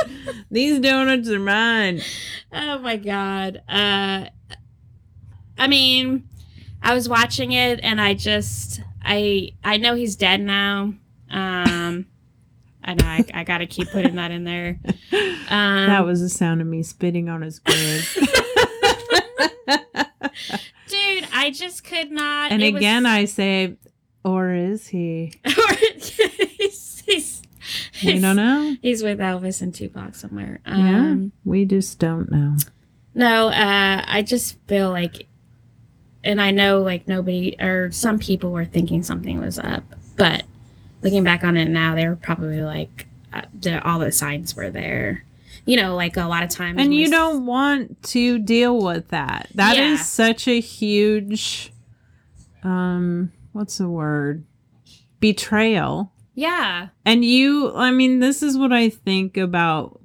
these 0.51 0.79
donuts 0.79 1.29
are 1.29 1.39
mine. 1.39 2.01
Oh 2.51 2.79
my 2.79 2.97
god. 2.97 3.61
Uh 3.67 4.25
I 5.57 5.67
mean, 5.67 6.27
I 6.81 6.93
was 6.93 7.07
watching 7.07 7.51
it 7.53 7.79
and 7.83 8.01
I 8.01 8.13
just 8.13 8.81
I 9.03 9.51
I 9.63 9.77
know 9.77 9.95
he's 9.95 10.15
dead 10.15 10.41
now. 10.41 10.93
Um 11.29 12.05
I 12.85 12.95
know 12.95 13.05
I, 13.05 13.23
I 13.33 13.43
gotta 13.43 13.65
keep 13.65 13.89
putting 13.89 14.15
that 14.15 14.31
in 14.31 14.43
there. 14.43 14.79
Um 15.49 15.87
that 15.87 16.05
was 16.05 16.21
the 16.21 16.29
sound 16.29 16.61
of 16.61 16.67
me 16.67 16.83
spitting 16.83 17.29
on 17.29 17.41
his 17.41 17.59
grave. 17.59 18.17
I 21.43 21.51
just 21.51 21.83
could 21.83 22.09
not 22.11 22.51
and 22.51 22.61
it 22.63 22.73
was- 22.73 22.79
again, 22.79 23.05
I 23.05 23.25
say, 23.25 23.75
or 24.23 24.53
is 24.53 24.87
he? 24.87 25.33
he's, 26.57 27.03
he's, 27.05 27.41
We 28.03 28.19
don't 28.19 28.37
know. 28.37 28.75
He's 28.81 29.03
with 29.03 29.19
Elvis 29.19 29.61
and 29.61 29.73
Tupac 29.75 30.15
somewhere. 30.15 30.59
Yeah, 30.65 30.73
Um, 30.73 31.31
we 31.43 31.65
just 31.65 31.99
don't 31.99 32.31
know. 32.31 32.55
No, 33.13 33.49
uh, 33.49 34.03
I 34.07 34.21
just 34.25 34.57
feel 34.67 34.89
like, 34.89 35.27
and 36.23 36.41
I 36.41 36.51
know 36.51 36.81
like 36.81 37.07
nobody 37.07 37.55
or 37.59 37.91
some 37.91 38.19
people 38.19 38.51
were 38.51 38.65
thinking 38.65 39.03
something 39.03 39.39
was 39.41 39.59
up, 39.59 39.83
but 40.15 40.43
looking 41.01 41.23
back 41.25 41.43
on 41.43 41.57
it 41.57 41.67
now, 41.69 41.93
they 41.95 42.07
were 42.07 42.15
probably 42.15 42.61
like, 42.61 43.07
uh, 43.33 43.41
the, 43.59 43.83
all 43.85 43.99
the 43.99 44.11
signs 44.13 44.55
were 44.55 44.69
there. 44.69 45.25
You 45.65 45.77
know, 45.77 45.95
like 45.95 46.17
a 46.17 46.25
lot 46.25 46.43
of 46.43 46.49
times. 46.49 46.81
And 46.81 46.93
you 46.93 47.09
don't 47.09 47.45
want 47.45 48.03
to 48.03 48.37
deal 48.39 48.83
with 48.83 49.09
that. 49.09 49.47
That 49.55 49.77
is 49.77 49.99
Yeah. 49.99 50.03
such 50.03 50.47
a 50.47 50.59
huge, 50.59 51.71
um, 52.63 53.31
what's 53.53 53.77
the 53.77 53.89
word? 53.89 54.43
Betrayal. 55.19 56.11
Yeah. 56.35 56.89
And 57.05 57.23
you, 57.23 57.73
I 57.75 57.91
mean, 57.91 58.19
this 58.19 58.43
is 58.43 58.57
what 58.57 58.73
I 58.73 58.89
think 58.89 59.37
about 59.37 60.01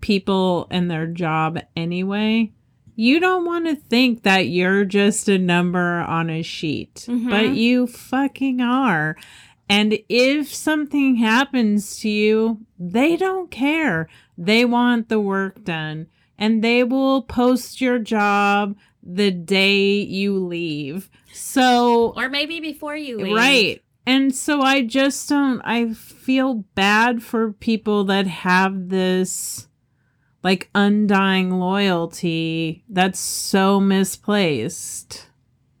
people 0.00 0.66
and 0.70 0.90
their 0.90 1.06
job 1.06 1.58
anyway. 1.76 2.52
You 2.96 3.18
don't 3.18 3.46
want 3.46 3.66
to 3.66 3.74
think 3.74 4.22
that 4.24 4.48
you're 4.48 4.84
just 4.84 5.28
a 5.28 5.38
number 5.38 6.00
on 6.00 6.28
a 6.28 6.42
sheet, 6.42 7.06
Mhm. 7.08 7.30
but 7.30 7.54
you 7.54 7.86
fucking 7.86 8.60
are. 8.60 9.16
And 9.70 10.00
if 10.08 10.52
something 10.52 11.14
happens 11.16 12.00
to 12.00 12.08
you, 12.08 12.66
they 12.76 13.16
don't 13.16 13.52
care. 13.52 14.08
They 14.36 14.64
want 14.64 15.08
the 15.08 15.20
work 15.20 15.62
done 15.62 16.08
and 16.36 16.64
they 16.64 16.82
will 16.82 17.22
post 17.22 17.80
your 17.80 18.00
job 18.00 18.76
the 19.00 19.30
day 19.30 20.00
you 20.00 20.36
leave. 20.44 21.08
So 21.32 22.14
Or 22.16 22.28
maybe 22.28 22.58
before 22.58 22.96
you 22.96 23.18
leave. 23.18 23.36
Right. 23.36 23.82
And 24.06 24.34
so 24.34 24.60
I 24.60 24.82
just 24.82 25.28
don't 25.28 25.60
I 25.62 25.92
feel 25.92 26.64
bad 26.74 27.22
for 27.22 27.52
people 27.52 28.02
that 28.04 28.26
have 28.26 28.88
this 28.88 29.68
like 30.42 30.68
undying 30.74 31.50
loyalty 31.50 32.82
that's 32.88 33.20
so 33.20 33.78
misplaced. 33.78 35.28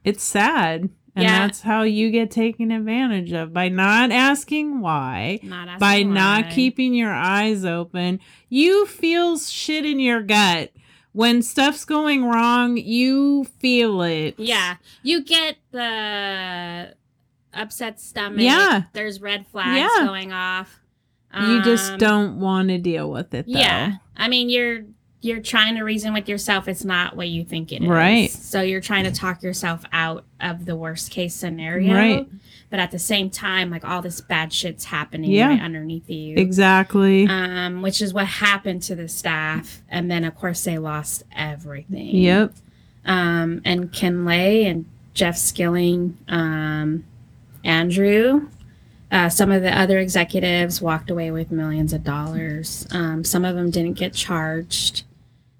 It's 0.04 0.22
sad. 0.22 0.90
And 1.20 1.28
Yeah. 1.28 1.46
that's 1.46 1.60
how 1.60 1.82
you 1.82 2.10
get 2.10 2.30
taken 2.30 2.70
advantage 2.70 3.32
of 3.32 3.52
by 3.52 3.68
not 3.68 4.10
asking 4.10 4.80
why, 4.80 5.40
Not 5.42 5.68
asking 5.68 5.78
by 5.80 6.02
not 6.02 6.50
keeping 6.50 6.94
your 6.94 7.12
eyes 7.12 7.64
open. 7.64 8.20
You 8.48 8.86
feel 8.86 9.38
shit 9.38 9.84
in 9.84 10.00
your 10.00 10.22
gut. 10.22 10.72
When 11.12 11.42
stuff's 11.42 11.84
going 11.84 12.24
wrong, 12.24 12.76
you 12.76 13.44
feel 13.58 14.02
it. 14.02 14.34
Yeah. 14.38 14.76
You 15.02 15.24
get 15.24 15.56
the 15.72 16.94
upset 17.52 18.00
stomach. 18.00 18.40
Yeah. 18.40 18.82
There's 18.92 19.20
red 19.20 19.46
flags 19.48 19.78
Yeah. 19.98 20.06
going 20.06 20.32
off. 20.32 20.80
You 21.36 21.62
just 21.62 21.92
Um, 21.92 21.98
don't 21.98 22.40
want 22.40 22.68
to 22.70 22.78
deal 22.78 23.10
with 23.10 23.34
it 23.34 23.46
though. 23.46 23.58
Yeah. 23.58 23.92
I 24.16 24.28
mean, 24.28 24.50
you're 24.50 24.84
you're 25.22 25.40
trying 25.40 25.76
to 25.76 25.82
reason 25.82 26.12
with 26.14 26.28
yourself. 26.28 26.66
It's 26.66 26.84
not 26.84 27.14
what 27.16 27.28
you 27.28 27.44
think 27.44 27.72
it 27.72 27.82
is. 27.82 27.88
Right. 27.88 28.30
So 28.30 28.62
you're 28.62 28.80
trying 28.80 29.04
to 29.04 29.10
talk 29.12 29.42
yourself 29.42 29.84
out 29.92 30.24
of 30.40 30.64
the 30.64 30.74
worst 30.76 31.10
case 31.10 31.34
scenario. 31.34 31.94
Right. 31.94 32.28
But 32.70 32.78
at 32.80 32.90
the 32.90 32.98
same 32.98 33.28
time, 33.30 33.68
like 33.68 33.84
all 33.84 34.00
this 34.00 34.20
bad 34.20 34.52
shit's 34.52 34.84
happening 34.86 35.30
Yeah. 35.30 35.48
right 35.48 35.60
underneath 35.60 36.08
you. 36.08 36.36
Exactly. 36.36 37.26
Um, 37.26 37.82
which 37.82 38.00
is 38.00 38.14
what 38.14 38.26
happened 38.26 38.82
to 38.84 38.94
the 38.94 39.08
staff. 39.08 39.82
And 39.90 40.10
then 40.10 40.24
of 40.24 40.34
course 40.36 40.64
they 40.64 40.78
lost 40.78 41.24
everything. 41.36 42.16
yep. 42.16 42.54
Um, 43.04 43.60
and 43.64 43.92
Ken 43.92 44.24
Lay 44.24 44.64
and 44.66 44.86
Jeff 45.14 45.36
Skilling, 45.36 46.16
um, 46.28 47.04
Andrew, 47.64 48.48
uh, 49.10 49.28
some 49.28 49.50
of 49.50 49.62
the 49.62 49.76
other 49.76 49.98
executives 49.98 50.80
walked 50.80 51.10
away 51.10 51.30
with 51.30 51.50
millions 51.50 51.92
of 51.92 52.04
dollars. 52.04 52.86
Um, 52.92 53.24
some 53.24 53.44
of 53.44 53.56
them 53.56 53.70
didn't 53.70 53.94
get 53.94 54.14
charged. 54.14 55.02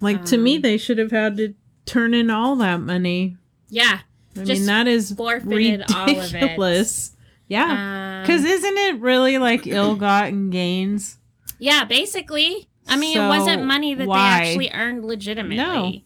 Like 0.01 0.25
to 0.27 0.37
me, 0.37 0.57
Um, 0.57 0.63
they 0.63 0.77
should 0.79 0.99
have 0.99 1.11
had 1.11 1.37
to 1.37 1.55
turn 1.87 2.15
in 2.15 2.31
all 2.31 2.57
that 2.57 2.81
money. 2.81 3.37
Yeah, 3.69 4.01
I 4.37 4.45
Just 4.45 4.61
mean, 4.63 4.67
that 4.67 4.89
is 4.89 5.13
forfeited 5.13 5.83
all 5.95 6.05
of 6.11 6.17
it. 6.17 6.33
ridiculous. 6.33 7.15
Yeah. 7.49 8.19
Um, 8.19 8.23
Because 8.23 8.45
isn't 8.45 8.77
it 8.79 9.01
really 9.01 9.39
like 9.39 9.67
ill-gotten 9.67 10.51
gains? 10.51 11.19
yeah, 11.59 11.85
basically, 11.85 12.69
I 12.89 12.97
mean, 12.97 13.15
So, 13.15 13.25
it 13.25 13.29
wasn't 13.29 13.65
money 13.65 13.95
that 13.95 14.07
why? 14.09 14.17
they 14.17 14.49
actually 14.51 14.71
earned 14.73 15.05
legitimately. 15.05 15.57
No. 15.57 16.03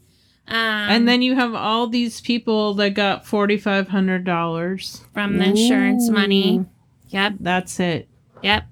Um, 0.47 0.57
and 0.57 1.09
then 1.09 1.23
you 1.23 1.35
have 1.37 1.55
all 1.55 1.87
these 1.87 2.21
people 2.21 2.75
that 2.75 2.91
got 2.91 3.25
forty-five 3.27 3.89
hundred 3.89 4.25
dollars 4.25 5.03
from 5.15 5.39
the 5.39 5.45
insurance 5.45 6.11
money. 6.11 6.67
Yep, 7.09 7.35
That's 7.41 7.81
it. 7.81 8.09
yep. 8.43 8.65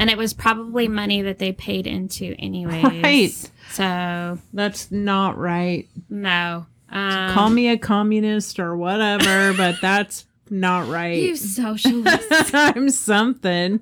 And 0.00 0.10
it 0.10 0.16
was 0.18 0.32
probably 0.32 0.88
money 0.88 1.22
that 1.22 1.38
they 1.38 1.52
paid 1.52 1.86
into 1.86 2.34
anyways. 2.38 3.02
Right. 3.02 3.50
So 3.70 4.38
That's 4.52 4.90
not 4.90 5.38
right. 5.38 5.86
no. 6.08 6.66
Um, 6.92 7.34
Call 7.34 7.50
me 7.50 7.68
a 7.68 7.78
communist 7.78 8.58
or 8.58 8.76
whatever, 8.76 9.52
but 9.56 9.76
that's 9.80 10.26
not 10.48 10.88
right. 10.88 11.16
you 11.22 11.36
socialist. 11.36 12.28
I'm 12.54 12.90
something. 12.90 13.78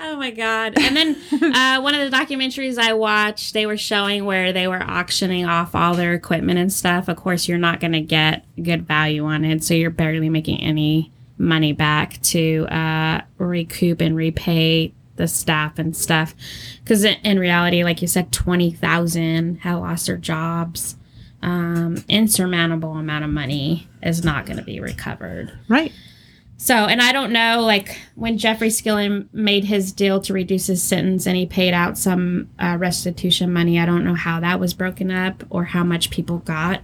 oh 0.00 0.16
my 0.16 0.30
god! 0.30 0.74
And 0.78 0.94
then 0.94 1.16
uh, 1.54 1.80
one 1.80 1.94
of 1.94 2.10
the 2.10 2.14
documentaries 2.14 2.76
I 2.78 2.92
watched, 2.92 3.54
they 3.54 3.64
were 3.64 3.78
showing 3.78 4.26
where 4.26 4.52
they 4.52 4.68
were 4.68 4.82
auctioning 4.82 5.46
off 5.46 5.74
all 5.74 5.94
their 5.94 6.12
equipment 6.12 6.58
and 6.58 6.70
stuff. 6.70 7.08
Of 7.08 7.16
course, 7.16 7.48
you're 7.48 7.56
not 7.56 7.80
going 7.80 7.92
to 7.92 8.02
get 8.02 8.44
good 8.62 8.86
value 8.86 9.24
on 9.24 9.46
it, 9.46 9.64
so 9.64 9.72
you're 9.72 9.88
barely 9.90 10.28
making 10.28 10.60
any 10.60 11.10
money 11.38 11.72
back 11.72 12.20
to 12.22 12.66
uh, 12.68 13.22
recoup 13.38 14.00
and 14.00 14.16
repay 14.16 14.92
the 15.16 15.28
staff 15.28 15.78
and 15.78 15.96
stuff. 15.96 16.34
Because 16.82 17.04
in, 17.04 17.38
reality, 17.38 17.82
like 17.84 18.02
you 18.02 18.08
said, 18.08 18.32
twenty 18.32 18.70
thousand 18.70 19.56
have 19.60 19.80
lost 19.80 20.06
their 20.06 20.16
jobs. 20.16 20.96
Um, 21.40 22.04
insurmountable 22.08 22.94
amount 22.94 23.24
of 23.24 23.30
money 23.30 23.88
is 24.02 24.24
not 24.24 24.44
going 24.44 24.56
to 24.56 24.64
be 24.64 24.80
recovered. 24.80 25.52
Right. 25.68 25.92
So, 26.56 26.74
and 26.74 27.00
I 27.00 27.12
don't 27.12 27.32
know, 27.32 27.60
like 27.60 27.96
when 28.16 28.36
Jeffrey 28.36 28.70
Skilling 28.70 29.28
made 29.32 29.62
his 29.62 29.92
deal 29.92 30.20
to 30.22 30.32
reduce 30.32 30.66
his 30.66 30.82
sentence 30.82 31.24
and 31.24 31.36
he 31.36 31.46
paid 31.46 31.72
out 31.72 31.96
some 31.96 32.50
uh, 32.58 32.76
restitution 32.80 33.52
money, 33.52 33.78
I 33.78 33.86
don't 33.86 34.02
know 34.02 34.16
how 34.16 34.40
that 34.40 34.58
was 34.58 34.74
broken 34.74 35.12
up 35.12 35.44
or 35.50 35.62
how 35.62 35.84
much 35.84 36.10
people 36.10 36.38
got. 36.38 36.80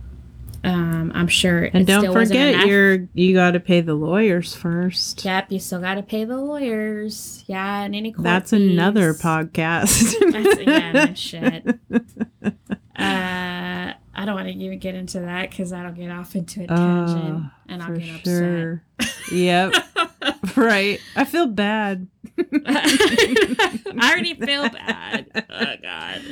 Um, 0.65 1.13
I'm 1.15 1.29
sure. 1.29 1.65
And 1.65 1.83
it 1.83 1.87
don't 1.87 2.11
forget 2.13 2.67
you're 2.67 3.07
you 3.13 3.35
got 3.35 3.51
to 3.53 3.61
pay 3.61 3.83
the 3.83 3.95
lawyers 3.95 4.55
first. 4.55 5.25
Yep, 5.25 5.53
you 5.53 5.59
still 5.59 5.81
got 5.81 5.97
to 5.97 6.03
pay 6.03 6.25
the 6.25 6.39
lawyers. 6.39 7.45
Yeah, 7.47 7.83
and 7.83 7.95
any 7.95 8.13
court 8.13 8.25
That's 8.25 8.53
another 8.55 9.13
fees. 9.13 9.23
podcast. 9.23 10.33
That's, 10.33 10.61
yeah, 10.61 10.93
no 11.07 11.15
shit. 11.15 11.79
Uh, 12.97 13.93
I 14.15 14.25
don't 14.25 14.37
want 14.37 14.47
to 14.47 14.55
even 14.55 14.79
get 14.79 14.95
into 14.95 15.19
that 15.19 15.51
because 15.51 15.71
that'll 15.71 15.91
get 15.91 16.13
off 16.13 16.37
into 16.37 16.63
a 16.63 16.67
tangent 16.69 17.43
Oh, 17.45 17.51
and 17.69 17.83
I'll 17.83 17.89
For 17.89 17.97
get 17.97 18.23
sure. 18.25 18.85
yep. 19.33 19.73
right. 20.57 21.01
I 21.17 21.25
feel 21.25 21.49
bad. 21.49 22.07
I 22.39 24.11
already 24.13 24.35
feel 24.35 24.69
bad. 24.71 25.45
Oh 25.51 25.75
God. 25.83 26.23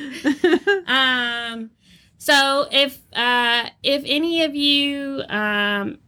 Um. 0.87 1.71
So 2.23 2.69
if 2.71 3.01
uh 3.15 3.69
if 3.83 4.05
any 4.07 4.45
of 4.45 4.55
you 4.55 5.25
um 5.29 5.99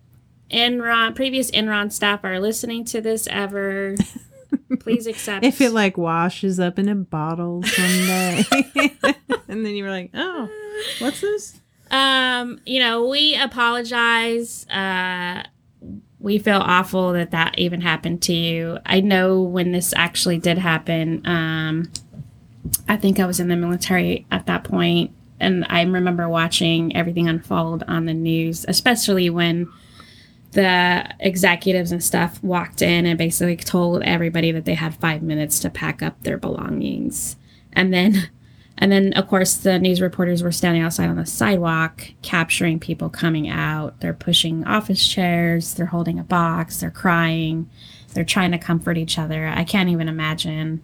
Enron 0.49 1.17
previous 1.17 1.51
Enron 1.51 1.91
staff 1.91 2.21
are 2.23 2.39
listening 2.39 2.85
to 2.85 3.01
this 3.01 3.27
ever, 3.27 3.97
please 4.79 5.09
accept. 5.09 5.45
if 5.45 5.61
it 5.61 5.73
like 5.73 5.99
washes 5.99 6.61
up 6.61 6.79
in 6.79 6.89
a 6.89 6.95
bottle 6.95 7.65
someday, 7.65 8.45
and 9.49 9.67
then 9.67 9.75
you 9.75 9.83
were 9.83 9.91
like, 9.91 10.11
"Oh, 10.15 10.49
what's 11.01 11.21
this?" 11.21 11.59
um, 11.91 12.61
you 12.65 12.79
know, 12.79 13.09
we 13.09 13.35
apologize. 13.35 14.69
Uh, 14.69 15.43
we 16.21 16.39
feel 16.39 16.61
awful 16.61 17.13
that 17.15 17.33
that 17.33 17.59
even 17.59 17.81
happened 17.81 18.23
to 18.23 18.33
you. 18.33 18.79
I 18.87 19.01
know 19.01 19.43
when 19.43 19.73
this 19.73 19.93
actually 19.97 20.39
did 20.39 20.59
happen. 20.59 21.27
Um, 21.27 21.91
I 22.89 22.99
think 22.99 23.19
I 23.19 23.27
was 23.27 23.41
in 23.41 23.49
the 23.49 23.57
military 23.57 24.27
at 24.31 24.47
that 24.47 24.63
point, 24.63 25.11
and 25.41 25.67
I 25.69 25.83
remember 25.83 26.29
watching 26.29 26.95
everything 26.97 27.29
unfold 27.29 27.83
on 27.89 28.07
the 28.07 28.15
news, 28.15 28.65
especially 28.69 29.31
when 29.31 29.69
the 30.53 31.13
executives 31.19 31.91
and 31.91 32.03
stuff 32.03 32.43
walked 32.43 32.81
in 32.81 33.07
and 33.07 33.19
basically 33.19 33.57
told 33.57 34.03
everybody 34.03 34.53
that 34.53 34.65
they 34.65 34.75
had 34.75 34.95
five 34.95 35.23
minutes 35.23 35.59
to 35.61 35.71
pack 35.71 36.03
up 36.03 36.23
their 36.23 36.39
belongings. 36.39 37.37
And 37.73 37.93
then, 37.93 38.31
and 38.79 38.91
then 38.91 39.13
of 39.15 39.29
course 39.29 39.55
the 39.55 39.79
news 39.79 40.01
reporters 40.01 40.43
were 40.43 40.53
standing 40.53 40.83
outside 40.83 41.09
on 41.09 41.17
the 41.17 41.27
sidewalk 41.27 42.05
capturing 42.23 42.79
people 42.79 43.11
coming 43.11 43.49
out. 43.49 44.01
They're 44.01 44.15
pushing 44.15 44.65
office 44.65 45.07
chairs, 45.07 45.75
they're 45.75 45.87
holding 45.87 46.21
a 46.21 46.25
box, 46.25 46.81
they're 46.81 46.91
crying, 46.91 47.69
they're 48.15 48.25
trying 48.25 48.53
to 48.53 48.59
comfort 48.59 48.97
each 48.97 49.19
other. 49.19 49.49
I 49.49 49.65
can't 49.65 49.89
even 49.89 50.09
imagine 50.09 50.83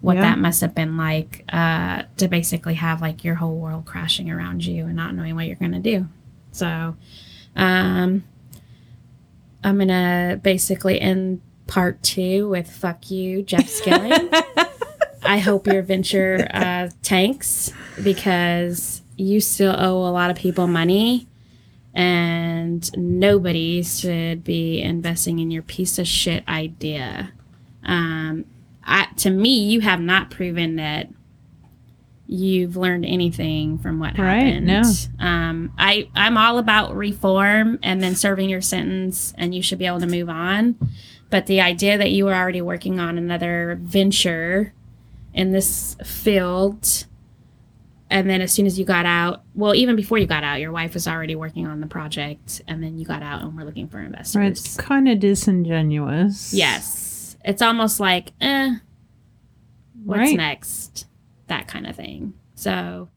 what 0.00 0.16
Yeah. 0.16 0.22
that 0.22 0.38
must 0.38 0.60
have 0.62 0.74
been 0.74 0.96
like 0.96 1.44
uh, 1.52 2.04
to 2.16 2.28
basically 2.28 2.74
have 2.74 3.00
like 3.00 3.22
your 3.24 3.34
whole 3.34 3.56
world 3.56 3.84
crashing 3.84 4.30
around 4.30 4.64
you 4.64 4.86
and 4.86 4.96
not 4.96 5.14
knowing 5.14 5.34
what 5.34 5.46
you're 5.46 5.56
going 5.56 5.72
to 5.72 5.78
do. 5.78 6.08
So, 6.52 6.96
um, 7.56 8.24
I'm 9.62 9.76
going 9.76 9.88
to 9.88 10.40
basically 10.42 11.00
end 11.00 11.42
part 11.66 12.02
two 12.02 12.48
with 12.48 12.70
fuck 12.70 13.10
you, 13.10 13.42
Jeff 13.42 13.68
Skilling. 13.68 14.30
I 15.22 15.38
hope 15.38 15.66
your 15.66 15.82
venture 15.82 16.48
uh, 16.52 16.88
tanks 17.02 17.72
because 18.02 19.02
you 19.16 19.40
still 19.40 19.74
owe 19.78 20.08
a 20.08 20.10
lot 20.10 20.30
of 20.30 20.36
people 20.36 20.66
money 20.66 21.26
and 21.92 22.90
nobody 22.96 23.82
should 23.82 24.42
be 24.44 24.80
investing 24.80 25.38
in 25.40 25.50
your 25.50 25.62
piece 25.62 25.98
of 25.98 26.06
shit 26.08 26.42
idea. 26.48 27.32
Um, 27.84 28.46
I, 28.90 29.06
to 29.18 29.30
me, 29.30 29.60
you 29.70 29.80
have 29.80 30.00
not 30.00 30.30
proven 30.30 30.76
that 30.76 31.08
you've 32.26 32.76
learned 32.76 33.04
anything 33.04 33.78
from 33.78 33.98
what 33.98 34.16
Right, 34.18 34.42
happened. 34.54 34.66
no. 34.66 34.82
Um, 35.18 35.72
I, 35.78 36.08
I'm 36.14 36.36
all 36.36 36.58
about 36.58 36.94
reform 36.94 37.78
and 37.82 38.02
then 38.02 38.14
serving 38.14 38.48
your 38.48 38.60
sentence, 38.60 39.32
and 39.36 39.54
you 39.54 39.62
should 39.62 39.78
be 39.78 39.86
able 39.86 40.00
to 40.00 40.06
move 40.06 40.28
on. 40.28 40.76
But 41.30 41.46
the 41.46 41.60
idea 41.60 41.98
that 41.98 42.10
you 42.10 42.24
were 42.24 42.34
already 42.34 42.60
working 42.62 43.00
on 43.00 43.16
another 43.18 43.78
venture 43.80 44.72
in 45.34 45.50
this 45.52 45.96
field, 46.04 47.06
and 48.10 48.28
then 48.28 48.40
as 48.40 48.52
soon 48.52 48.66
as 48.66 48.78
you 48.78 48.84
got 48.84 49.06
out, 49.06 49.42
well, 49.54 49.74
even 49.74 49.94
before 49.96 50.18
you 50.18 50.26
got 50.26 50.42
out, 50.44 50.60
your 50.60 50.72
wife 50.72 50.94
was 50.94 51.06
already 51.08 51.34
working 51.36 51.66
on 51.66 51.80
the 51.80 51.86
project, 51.86 52.62
and 52.68 52.82
then 52.82 52.96
you 52.98 53.04
got 53.04 53.22
out 53.22 53.42
and 53.42 53.56
we're 53.56 53.64
looking 53.64 53.86
for 53.88 53.98
investors. 54.00 54.36
Right, 54.36 54.50
it's 54.50 54.76
kind 54.76 55.08
of 55.08 55.18
disingenuous. 55.20 56.52
Yes. 56.54 57.06
It's 57.44 57.62
almost 57.62 58.00
like, 58.00 58.32
eh, 58.40 58.76
what's 60.04 60.18
Right. 60.20 60.36
next? 60.36 61.06
That 61.46 61.66
kind 61.68 61.86
of 61.86 61.96
thing. 61.96 62.34
So, 62.54 63.08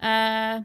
uh, 0.00 0.60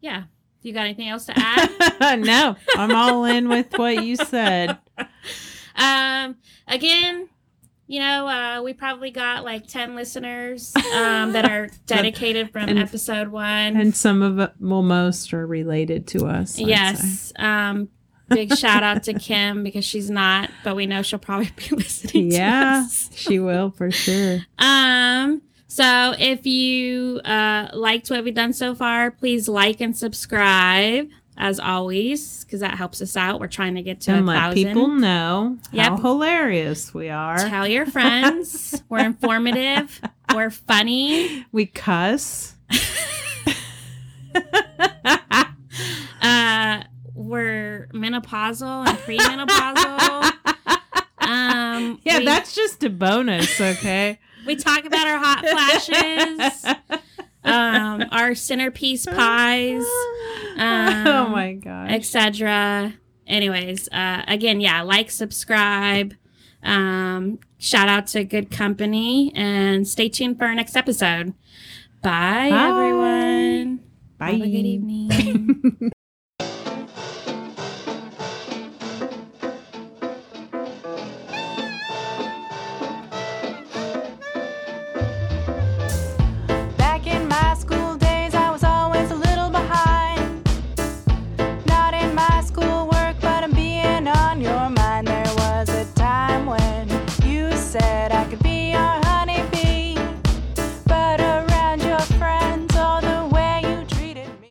yeah. 0.00 0.22
Do 0.62 0.68
you 0.68 0.72
got 0.74 0.84
anything 0.86 1.08
else 1.08 1.26
to 1.26 1.34
add? 1.36 2.20
no, 2.20 2.56
I'm 2.76 2.94
all 2.94 3.24
in 3.24 3.48
with 3.48 3.76
what 3.78 4.02
you 4.04 4.16
said. 4.16 4.78
um, 5.76 6.36
again, 6.66 7.28
you 7.86 8.00
know, 8.00 8.26
uh, 8.26 8.62
we 8.62 8.72
probably 8.72 9.10
got 9.10 9.44
like 9.44 9.66
10 9.66 9.94
listeners 9.94 10.74
um, 10.94 11.32
that 11.32 11.50
are 11.50 11.68
dedicated 11.86 12.50
from 12.50 12.70
And- 12.70 12.78
episode 12.78 13.28
one. 13.28 13.76
And 13.76 13.94
some 13.94 14.22
of 14.22 14.38
it, 14.38 14.52
well, 14.58 14.82
most 14.82 15.34
are 15.34 15.46
related 15.46 16.06
to 16.08 16.26
us. 16.26 16.58
I'd 16.58 16.66
yes. 16.68 17.32
Um, 17.36 17.88
big 18.34 18.56
shout 18.56 18.82
out 18.82 19.04
to 19.04 19.14
Kim 19.14 19.62
because 19.62 19.84
she's 19.84 20.10
not, 20.10 20.50
but 20.62 20.76
we 20.76 20.86
know 20.86 21.02
she'll 21.02 21.18
probably 21.18 21.50
be 21.56 21.68
listening 21.76 22.30
to 22.30 22.36
Yeah, 22.36 22.86
she 22.88 23.38
will 23.38 23.70
for 23.70 23.90
sure. 23.90 24.40
Um, 24.58 25.42
so 25.66 26.14
if 26.18 26.46
you 26.46 27.20
uh 27.24 27.68
liked 27.72 28.10
what 28.10 28.22
we've 28.24 28.34
done 28.34 28.52
so 28.52 28.74
far, 28.74 29.10
please 29.10 29.48
like 29.48 29.80
and 29.80 29.96
subscribe 29.96 31.08
as 31.36 31.58
always, 31.58 32.44
because 32.44 32.60
that 32.60 32.74
helps 32.76 33.02
us 33.02 33.16
out. 33.16 33.40
We're 33.40 33.48
trying 33.48 33.74
to 33.74 33.82
get 33.82 34.00
to 34.02 34.12
and 34.12 34.24
a 34.24 34.28
let 34.28 34.36
thousand. 34.36 34.64
people 34.64 34.86
know 34.88 35.58
how 35.74 35.96
hilarious 35.96 36.94
we 36.94 37.08
are. 37.08 37.38
Tell 37.38 37.66
your 37.66 37.86
friends. 37.86 38.82
We're 38.88 38.98
informative. 39.04 40.00
We're 40.32 40.50
funny. 40.50 41.44
We 41.50 41.66
cuss. 41.66 42.54
Uh, 46.22 46.82
we're 47.14 47.88
menopausal 48.22 48.86
and 48.88 48.98
premenopausal. 48.98 50.32
Um, 51.20 52.00
yeah, 52.04 52.18
we, 52.18 52.26
that's 52.26 52.54
just 52.54 52.84
a 52.84 52.90
bonus, 52.90 53.58
okay? 53.58 54.18
we 54.46 54.56
talk 54.56 54.84
about 54.84 55.06
our 55.06 55.18
hot 55.18 55.40
flashes, 55.40 57.00
um, 57.44 58.04
our 58.12 58.34
centerpiece 58.34 59.06
pies. 59.06 59.82
oh 59.86 60.54
Um, 60.58 61.32
my 61.32 61.54
gosh. 61.54 61.92
etc. 61.92 62.92
Anyways, 63.26 63.88
uh, 63.90 64.22
again, 64.28 64.60
yeah, 64.60 64.82
like, 64.82 65.10
subscribe. 65.10 66.12
Um, 66.62 67.38
shout 67.58 67.88
out 67.88 68.06
to 68.08 68.22
Good 68.24 68.50
Company 68.50 69.32
and 69.34 69.88
stay 69.88 70.10
tuned 70.10 70.36
for 70.36 70.44
our 70.44 70.54
next 70.54 70.76
episode. 70.76 71.32
Bye, 72.02 72.50
Bye. 72.50 72.68
everyone. 72.68 73.80
Bye. 74.18 74.32
Have 74.32 74.40
a 74.42 74.44
good 74.44 74.66
evening. 74.66 75.90